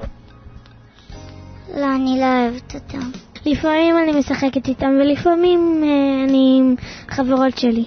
לא, 1.76 1.94
אני 1.94 2.20
לא 2.20 2.24
אוהבת 2.24 2.74
אותם. 2.74 3.11
לפעמים 3.46 3.96
אני 3.98 4.18
משחקת 4.18 4.68
איתם, 4.68 4.90
ולפעמים 5.00 5.83
אה, 5.85 6.24
אני 6.24 6.57
עם 6.61 6.74
חברות 7.09 7.59
שלי. 7.59 7.85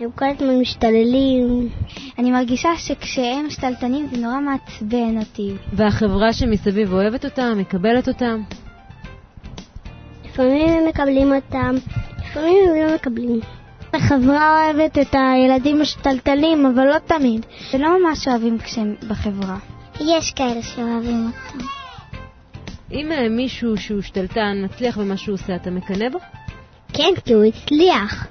הם 0.00 0.10
כל 0.10 0.24
הזמן 0.24 0.60
משתוללים. 0.60 1.68
אני 2.18 2.30
מרגישה 2.30 2.68
שכשהם 2.76 3.46
משתלטנים 3.46 4.06
זה 4.06 4.16
נורא 4.16 4.40
מעצבן 4.40 5.18
אותי. 5.18 5.54
והחברה 5.72 6.32
שמסביב 6.32 6.92
אוהבת 6.92 7.24
אותם, 7.24 7.58
מקבלת 7.58 8.08
אותם? 8.08 8.42
לפעמים 10.24 10.68
הם 10.68 10.86
מקבלים 10.88 11.32
אותם, 11.32 11.74
לפעמים 12.18 12.56
הם 12.68 12.86
לא 12.86 12.94
מקבלים. 12.94 13.40
החברה 13.94 14.64
אוהבת 14.64 14.98
את 14.98 15.14
הילדים 15.14 15.80
השתלטלים, 15.80 16.66
אבל 16.66 16.84
לא 16.84 16.98
תמיד. 16.98 17.46
ולא 17.74 17.88
ממש 17.98 18.28
אוהבים 18.28 18.58
כשהם 18.58 18.94
בחברה. 19.08 19.56
יש 20.00 20.32
כאלה 20.32 20.62
שאוהבים 20.62 21.26
אותם. 21.26 21.64
אם 22.92 23.10
מישהו 23.30 23.76
שהוא 23.76 24.02
שתלטן 24.02 24.64
מצליח 24.64 24.98
במה 24.98 25.16
שהוא 25.16 25.34
עושה, 25.34 25.56
אתה 25.56 25.70
מקנא 25.70 26.08
בו? 26.08 26.18
כן, 26.92 27.10
כי 27.24 27.32
הוא 27.32 27.44
הצליח. 27.44 28.26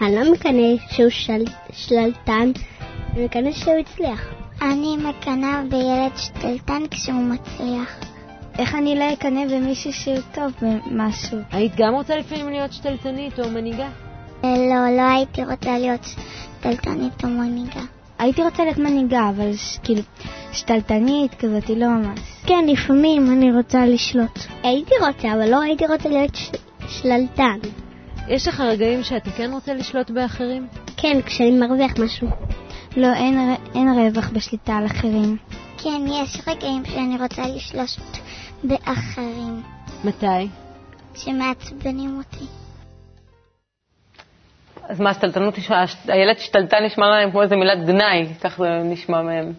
אני 0.00 0.16
לא 0.16 0.32
מקנא 0.32 0.76
שהוא 0.90 1.10
של... 1.10 1.44
שללתן, 1.72 2.50
אני 3.14 3.24
מקנא 3.24 3.52
שהוא 3.52 3.74
הצליח. 3.78 4.28
אני 4.62 4.96
מקנא 4.96 5.62
בילד 5.68 6.16
שתלטן 6.16 6.82
כשהוא 6.90 7.22
מצליח. 7.22 8.00
איך 8.58 8.74
אני 8.74 8.98
לא 8.98 9.12
אקנא 9.12 9.44
במישהו 9.46 9.92
שהוא 9.92 10.18
טוב 10.34 10.52
במשהו? 10.62 11.38
היית 11.50 11.72
גם 11.76 11.94
רוצה 11.94 12.16
לפעמים 12.16 12.50
להיות 12.50 12.72
שתלטנית 12.72 13.40
או 13.40 13.50
מנהיגה? 13.50 13.88
לא, 14.72 14.96
לא 14.96 15.02
הייתי 15.02 15.44
רוצה 15.44 15.78
להיות 15.78 16.04
שתלטנית 16.04 17.24
או 17.24 17.28
מנהיגה. 17.28 17.80
הייתי 18.18 18.42
רוצה 18.42 18.64
להיות 18.64 18.78
מנהיגה, 18.78 19.28
אבל 19.28 19.50
כאילו, 19.82 20.02
שתלטנית 20.52 21.34
כזאת, 21.34 21.70
לא 21.70 21.88
ממש. 21.88 22.20
כן, 22.46 22.64
לפעמים 22.68 23.32
אני 23.32 23.52
רוצה 23.52 23.86
לשלוט. 23.86 24.38
הייתי 24.62 24.94
רוצה, 25.06 25.32
אבל 25.32 25.50
לא 25.50 25.62
הייתי 25.62 25.86
רוצה 25.86 26.08
להיות 26.08 26.34
ש... 26.34 26.50
שללתן. 26.88 27.58
יש 28.28 28.48
לך 28.48 28.60
רגעים 28.60 29.02
שאתה 29.02 29.30
כן 29.30 29.50
רוצה 29.52 29.74
לשלוט 29.74 30.10
באחרים? 30.10 30.66
כן, 30.96 31.20
כשאני 31.26 31.50
מרוויח 31.50 31.92
משהו. 31.98 32.28
לא, 32.96 33.14
אין, 33.14 33.54
אין 33.74 33.88
רווח 33.88 34.30
בשליטה 34.30 34.76
על 34.76 34.86
אחרים. 34.86 35.36
כן, 35.82 36.00
יש 36.06 36.40
רגעים 36.46 36.84
שאני 36.84 37.16
רוצה 37.18 37.42
לשלוט 37.46 38.18
באחרים. 38.64 39.62
מתי? 40.04 40.48
שמעצבנים 41.14 42.18
אותי. 42.18 42.61
אז 44.88 45.00
מה, 45.00 45.14
סטלטנות, 45.14 45.54
הילד 46.08 46.38
שתלטן 46.38 46.84
נשמע 46.84 47.10
להם 47.10 47.30
כמו 47.30 47.42
איזה 47.42 47.56
מילת 47.56 47.86
גנאי, 47.86 48.26
כך 48.40 48.58
זה 48.58 48.80
נשמע 48.84 49.22
מהם. 49.22 49.52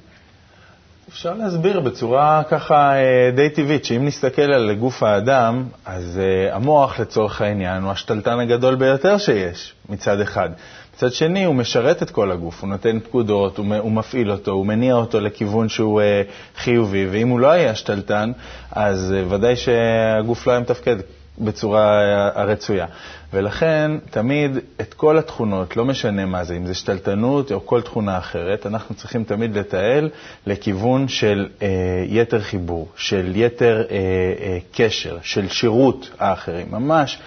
אפשר 1.10 1.34
להסביר 1.34 1.80
בצורה 1.80 2.44
ככה 2.50 2.94
אה, 2.96 3.32
די 3.36 3.50
טבעית, 3.50 3.86
שאם 3.86 4.06
נסתכל 4.06 4.42
על 4.54 4.74
גוף 4.74 5.04
האדם, 5.04 5.64
אז 5.86 6.20
אה, 6.24 6.56
המוח 6.56 7.00
לצורך 7.00 7.42
העניין 7.42 7.84
הוא 7.84 7.92
השתלטן 7.92 8.40
הגדול 8.40 8.76
ביותר 8.76 9.18
שיש, 9.18 9.74
מצד 9.90 10.22
אחד. 10.22 10.50
מצד 10.96 11.12
שני, 11.12 11.44
הוא 11.44 11.56
משרת 11.56 12.04
את 12.04 12.10
כל 12.10 12.32
הגוף, 12.32 12.62
הוא 12.62 12.70
נותן 12.70 13.00
פקודות, 13.00 13.58
הוא 13.58 13.92
מפעיל 13.92 14.32
אותו, 14.32 14.52
הוא 14.52 14.66
מניע 14.66 14.94
אותו 14.94 15.20
לכיוון 15.20 15.70
שהוא 15.70 16.02
אה, 16.02 16.22
חיובי, 16.58 17.08
ואם 17.12 17.30
הוא 17.30 17.40
לא 17.40 17.52
היה 17.52 17.76
שתלטן, 17.76 18.32
אז 18.72 19.16
ודאי 19.30 19.56
שהגוף 19.56 20.48
לא 20.48 20.52
היה 20.52 20.62
מתפקד 20.62 20.96
בצורה 21.39 22.02
הרצויה. 22.36 22.86
ולכן, 23.34 23.91
תמיד 24.10 24.58
את 24.82 24.93
כל 24.93 25.17
התכונות, 25.17 25.78
לא 25.78 25.86
משנה 25.86 26.26
מה 26.26 26.43
זה, 26.43 26.56
אם 26.58 26.65
זה 26.65 26.74
שתלטנות 26.74 27.52
או 27.52 27.65
כל 27.65 27.82
תכונה 27.82 28.17
אחרת, 28.17 28.65
אנחנו 28.65 28.96
צריכים 28.96 29.24
תמיד 29.24 29.58
לתעל 29.58 30.10
לכיוון 30.48 31.08
של 31.08 31.48
אה, 31.62 31.67
יתר 32.08 32.41
חיבור, 32.41 32.88
של 32.96 33.32
יתר 33.36 33.84
אה, 33.91 33.96
אה, 33.96 34.58
קשר, 34.76 35.17
של 35.22 35.48
שירות 35.50 36.10
האחרים. 36.19 36.67
ממש, 36.72 37.19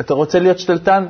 אתה 0.00 0.14
רוצה 0.14 0.38
להיות 0.38 0.58
שתלטן? 0.58 1.06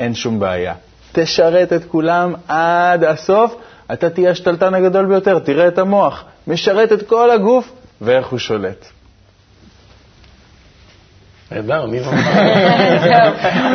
אין 0.00 0.14
שום 0.14 0.40
בעיה. 0.40 0.74
תשרת 1.12 1.72
את 1.72 1.84
כולם 1.84 2.34
עד 2.48 3.04
הסוף, 3.04 3.54
אתה 3.92 4.10
תהיה 4.10 4.30
השתלטן 4.30 4.74
הגדול 4.74 5.06
ביותר, 5.06 5.38
תראה 5.38 5.68
את 5.68 5.78
המוח, 5.78 6.24
משרת 6.46 6.92
את 6.92 7.08
כל 7.08 7.30
הגוף, 7.30 7.72
ואיך 8.00 8.26
הוא 8.26 8.38
שולט. 8.38 8.86
נהדר, 11.54 11.86
מי 11.86 12.00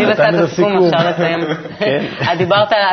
נתת 0.05 0.19
את 0.19 0.39
הסיכום, 0.43 0.85
אפשר 0.85 1.09
לסיים. 1.09 1.39
כן. 1.79 2.05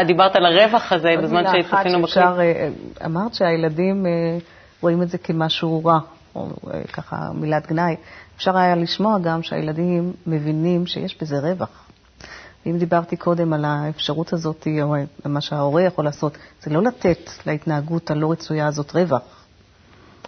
דיברת 0.07 0.37
על 0.37 0.47
הרווח 0.47 0.93
הזה 0.93 1.15
בזמן 1.23 1.45
שהתחתנו 1.53 2.03
בקליפ. 2.03 2.17
אה, 2.17 2.69
אמרת 3.05 3.35
שהילדים 3.35 4.07
אה, 4.07 4.11
רואים 4.81 5.03
את 5.03 5.09
זה 5.09 5.19
כמשהו 5.19 5.85
רע, 5.85 5.99
או 6.35 6.49
אה, 6.75 6.81
ככה 6.93 7.17
מילת 7.35 7.67
גנאי. 7.67 7.97
אפשר 8.37 8.57
היה 8.57 8.75
לשמוע 8.75 9.19
גם 9.19 9.43
שהילדים 9.43 10.13
מבינים 10.27 10.87
שיש 10.87 11.17
בזה 11.23 11.39
רווח. 11.39 11.85
אם 12.67 12.79
דיברתי 12.79 13.17
קודם 13.17 13.53
על 13.53 13.65
האפשרות 13.65 14.33
הזאת, 14.33 14.69
או 14.83 14.95
מה 15.25 15.41
שההורה 15.41 15.83
יכול 15.83 16.05
לעשות, 16.05 16.39
זה 16.63 16.71
לא 16.71 16.83
לתת 16.83 17.31
להתנהגות 17.47 18.11
הלא 18.11 18.33
רצויה 18.33 18.67
הזאת 18.67 18.93
רווח. 18.95 19.44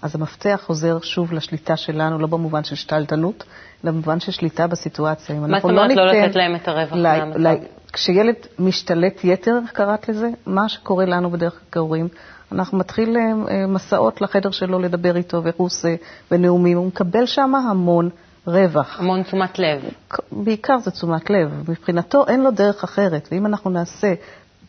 אז 0.06 0.14
המפתח 0.14 0.62
חוזר 0.66 0.98
שוב 1.02 1.32
לשליטה 1.32 1.76
שלנו, 1.76 2.18
לא 2.18 2.26
במובן 2.26 2.64
של 2.64 2.74
שתלטנות, 2.76 3.44
אלא 3.84 3.92
במובן 3.92 4.20
של 4.20 4.32
שליטה 4.32 4.66
בסיטואציה. 4.66 5.40
מה 5.40 5.60
זאת 5.60 5.70
אומרת 5.70 5.96
לא, 5.96 6.06
לא 6.06 6.12
לתת 6.12 6.36
להם 6.36 6.54
את 6.54 6.68
הרווח 6.68 6.92
מהמצב? 6.92 7.64
כשילד 7.92 8.34
משתלט 8.58 9.24
יתר, 9.24 9.58
איך 9.62 9.72
קראת 9.72 10.08
לזה? 10.08 10.30
מה 10.46 10.68
שקורה 10.68 11.04
לנו 11.04 11.30
בדרך 11.30 11.52
כלל 11.52 11.68
כהורים, 11.72 12.08
אנחנו 12.52 12.78
מתחיל 12.78 13.16
אה, 13.16 13.66
מסעות 13.66 14.20
לחדר 14.20 14.50
שלו 14.50 14.78
לדבר 14.78 15.16
איתו, 15.16 15.44
ואיך 15.44 15.56
הוא 15.56 15.66
עושה, 15.66 15.94
ונאומים, 16.30 16.78
הוא 16.78 16.86
מקבל 16.86 17.26
שם 17.26 17.54
המון 17.54 18.10
רווח. 18.46 19.00
המון 19.00 19.22
תשומת 19.22 19.58
לב. 19.58 19.84
בעיקר 20.32 20.78
זה 20.78 20.90
תשומת 20.90 21.30
לב. 21.30 21.70
מבחינתו 21.70 22.26
אין 22.28 22.42
לו 22.42 22.50
דרך 22.50 22.84
אחרת, 22.84 23.28
ואם 23.32 23.46
אנחנו 23.46 23.70
נעשה 23.70 24.14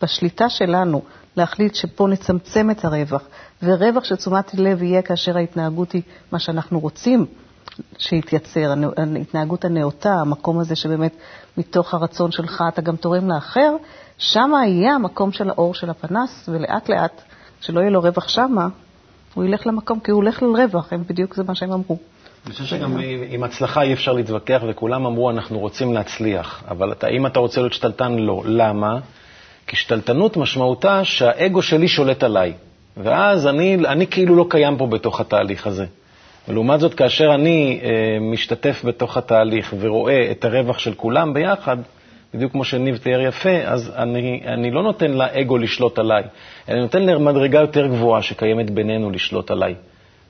בשליטה 0.01 0.49
שלנו 0.49 1.01
להחליט 1.37 1.75
שפה 1.75 2.07
נצמצם 2.07 2.71
את 2.71 2.85
הרווח, 2.85 3.21
ורווח 3.63 4.03
של 4.03 4.15
תשומת 4.15 4.53
לב 4.53 4.83
יהיה 4.83 5.01
כאשר 5.01 5.37
ההתנהגות 5.37 5.91
היא 5.91 6.01
מה 6.31 6.39
שאנחנו 6.39 6.79
רוצים 6.79 7.25
שיתייצר, 7.97 8.73
ההתנהגות 9.15 9.65
הנאותה, 9.65 10.13
המקום 10.13 10.59
הזה 10.59 10.75
שבאמת 10.75 11.15
מתוך 11.57 11.93
הרצון 11.93 12.31
שלך 12.31 12.63
אתה 12.67 12.81
גם 12.81 12.95
תורם 12.95 13.29
לאחר, 13.29 13.75
שם 14.17 14.51
יהיה 14.67 14.95
המקום 14.95 15.31
של 15.31 15.49
האור 15.49 15.73
של 15.73 15.89
הפנס, 15.89 16.49
ולאט 16.49 16.89
לאט, 16.89 17.21
שלא 17.61 17.79
יהיה 17.79 17.89
לו 17.89 18.01
רווח 18.01 18.27
שמה, 18.27 18.67
הוא 19.33 19.43
ילך 19.43 19.67
למקום, 19.67 19.99
כי 19.99 20.11
הוא 20.11 20.21
הולך 20.21 20.43
לרווח, 20.43 20.93
הם 20.93 21.03
בדיוק 21.07 21.35
זה 21.35 21.43
מה 21.43 21.55
שהם 21.55 21.71
אמרו. 21.71 21.97
אני 22.45 22.53
חושב 22.53 22.65
שגם 22.65 22.97
עם 23.29 23.43
הצלחה 23.43 23.81
אי 23.81 23.93
אפשר 23.93 24.13
להתווכח, 24.13 24.61
וכולם 24.69 25.05
אמרו, 25.05 25.29
אנחנו 25.29 25.59
רוצים 25.59 25.93
להצליח. 25.93 26.63
אבל 26.67 26.91
אתה, 26.91 27.07
אם 27.07 27.25
אתה 27.25 27.39
רוצה 27.39 27.61
להיות 27.61 27.73
שתלטן, 27.73 28.13
לא. 28.13 28.43
למה? 28.45 28.99
כי 29.67 29.75
שתלטנות 29.75 30.37
משמעותה 30.37 31.03
שהאגו 31.03 31.61
שלי 31.61 31.87
שולט 31.87 32.23
עליי, 32.23 32.53
ואז 32.97 33.47
אני, 33.47 33.75
אני 33.75 34.07
כאילו 34.07 34.35
לא 34.35 34.45
קיים 34.49 34.77
פה 34.77 34.87
בתוך 34.87 35.19
התהליך 35.19 35.67
הזה. 35.67 35.85
ולעומת 36.47 36.79
זאת, 36.79 36.93
כאשר 36.93 37.33
אני 37.33 37.79
אה, 37.83 38.17
משתתף 38.21 38.81
בתוך 38.85 39.17
התהליך 39.17 39.73
ורואה 39.79 40.31
את 40.31 40.45
הרווח 40.45 40.79
של 40.79 40.93
כולם 40.93 41.33
ביחד, 41.33 41.77
בדיוק 42.33 42.51
כמו 42.51 42.63
שניב 42.63 42.97
תיאר 42.97 43.21
יפה, 43.21 43.57
אז 43.65 43.91
אני, 43.95 44.41
אני 44.45 44.71
לא 44.71 44.83
נותן 44.83 45.11
לאגו 45.11 45.57
לשלוט 45.57 45.99
עליי, 45.99 46.23
אני 46.69 46.79
נותן 46.79 47.03
למדרגה 47.03 47.59
יותר 47.59 47.87
גבוהה 47.87 48.21
שקיימת 48.21 48.69
בינינו 48.69 49.11
לשלוט 49.11 49.51
עליי. 49.51 49.75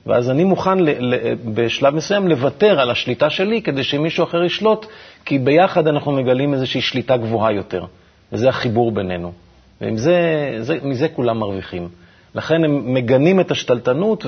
ואז 0.06 0.30
אני 0.30 0.44
מוכן 0.44 0.78
ל, 0.78 1.14
ל, 1.14 1.34
בשלב 1.54 1.94
מסוים 1.94 2.28
לוותר 2.28 2.80
על 2.80 2.90
השליטה 2.90 3.30
שלי 3.30 3.62
כדי 3.62 3.84
שמישהו 3.84 4.24
אחר 4.24 4.44
ישלוט, 4.44 4.86
כי 5.24 5.38
ביחד 5.38 5.88
אנחנו 5.88 6.12
מגלים 6.12 6.54
איזושהי 6.54 6.80
שליטה 6.80 7.16
גבוהה 7.16 7.52
יותר, 7.52 7.84
וזה 8.32 8.48
החיבור 8.48 8.92
בינינו. 8.92 9.32
ומזה 9.80 11.08
כולם 11.14 11.38
מרוויחים. 11.38 11.88
לכן 12.34 12.64
הם 12.64 12.94
מגנים 12.94 13.40
את 13.40 13.50
השתלטנות 13.50 14.26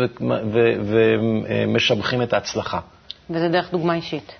ומשבחים 0.85 2.23
את 2.23 2.33
ההצלחה. 2.33 2.81
וזה 3.31 3.49
דרך 3.49 3.71
דוגמה 3.71 3.95
אישית. 3.95 4.33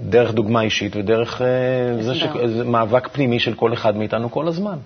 דרך 0.00 0.32
דוגמה 0.32 0.62
אישית 0.62 0.96
ודרך 0.96 1.42
אה, 1.42 2.02
זה 2.02 2.14
ש... 2.14 2.24
מאבק 2.64 3.08
פנימי 3.08 3.38
של 3.38 3.54
כל 3.54 3.72
אחד 3.72 3.96
מאיתנו 3.96 4.30
כל 4.30 4.48
הזמן. 4.48 4.78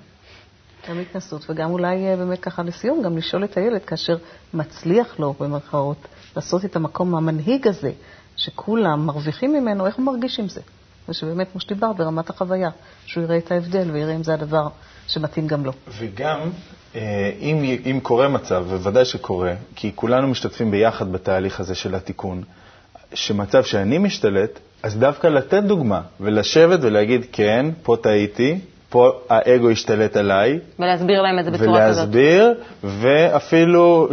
גם 0.88 1.00
התנסות, 1.00 1.46
וגם 1.50 1.70
אולי 1.70 2.08
אה, 2.08 2.16
באמת 2.16 2.40
ככה 2.40 2.62
לסיום, 2.62 3.02
גם 3.02 3.18
לשאול 3.18 3.44
את 3.44 3.56
הילד 3.56 3.84
כאשר 3.84 4.16
מצליח 4.54 5.20
לו, 5.20 5.34
במרכאות, 5.40 6.08
לעשות 6.36 6.64
את 6.64 6.76
המקום 6.76 7.14
המנהיג 7.14 7.68
הזה, 7.68 7.90
שכולם 8.36 9.06
מרוויחים 9.06 9.52
ממנו, 9.52 9.86
איך 9.86 9.96
הוא 9.96 10.04
מרגיש 10.04 10.40
עם 10.40 10.48
זה? 10.48 10.60
ושבאמת, 11.08 11.46
כמו 11.52 11.60
שדיבר, 11.60 11.92
ברמת 11.92 12.30
החוויה, 12.30 12.70
שהוא 13.06 13.24
יראה 13.24 13.38
את 13.38 13.52
ההבדל 13.52 13.90
ויראה 13.90 14.14
אם 14.14 14.22
זה 14.22 14.34
הדבר 14.34 14.68
שמתאים 15.06 15.46
גם 15.46 15.64
לו. 15.64 15.72
וגם, 15.98 16.40
אה, 16.94 17.30
אם, 17.40 17.76
אם 17.90 18.00
קורה 18.02 18.28
מצב, 18.28 18.64
וודאי 18.68 19.04
שקורה, 19.04 19.54
כי 19.76 19.92
כולנו 19.94 20.28
משתתפים 20.28 20.70
ביחד 20.70 21.12
בתהליך 21.12 21.60
הזה 21.60 21.74
של 21.74 21.94
התיקון, 21.94 22.42
שמצב 23.14 23.64
שאני 23.64 23.98
משתלט, 23.98 24.58
אז 24.82 24.96
דווקא 24.96 25.26
לתת 25.26 25.62
דוגמה, 25.62 26.00
ולשבת 26.20 26.78
ולהגיד, 26.82 27.26
כן, 27.32 27.66
פה 27.82 27.96
טעיתי, 28.02 28.58
פה 28.88 29.10
האגו 29.28 29.70
השתלט 29.70 30.16
עליי. 30.16 30.58
ולהסביר 30.78 31.22
להם 31.22 31.38
את 31.38 31.44
זה 31.44 31.50
בצורה 31.50 31.70
ולהסביר, 31.70 31.88
כזאת. 31.90 32.08
ולהסביר, 32.84 33.28
ואפילו, 33.28 34.08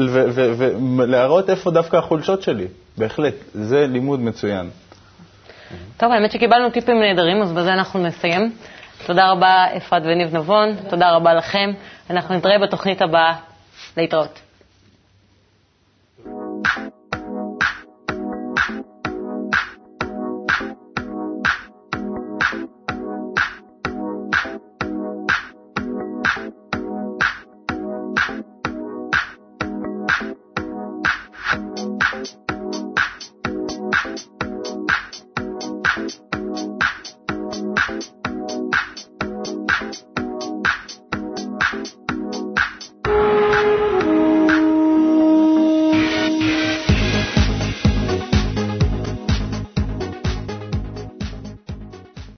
ולהראות 0.98 1.50
איפה 1.50 1.72
דווקא 1.72 1.98
החולשות 1.98 2.42
שלי. 2.42 2.68
בהחלט, 2.98 3.34
זה 3.54 3.88
לימוד 3.88 4.20
מצוין. 4.20 4.70
טוב, 5.98 6.12
האמת 6.12 6.32
שקיבלנו 6.32 6.70
טיפים 6.70 7.00
נהדרים, 7.00 7.42
אז 7.42 7.52
בזה 7.54 7.74
אנחנו 7.74 8.00
נסיים. 8.00 8.52
תודה 9.06 9.32
רבה, 9.32 9.66
אפרת 9.78 10.02
וניב 10.06 10.36
נבון, 10.36 10.76
תודה 10.90 11.12
רבה 11.12 11.34
לכם. 11.34 11.72
אנחנו 12.10 12.36
נתראה 12.36 12.60
בתוכנית 12.60 13.02
הבאה. 13.02 13.34
להתראות. 13.98 14.45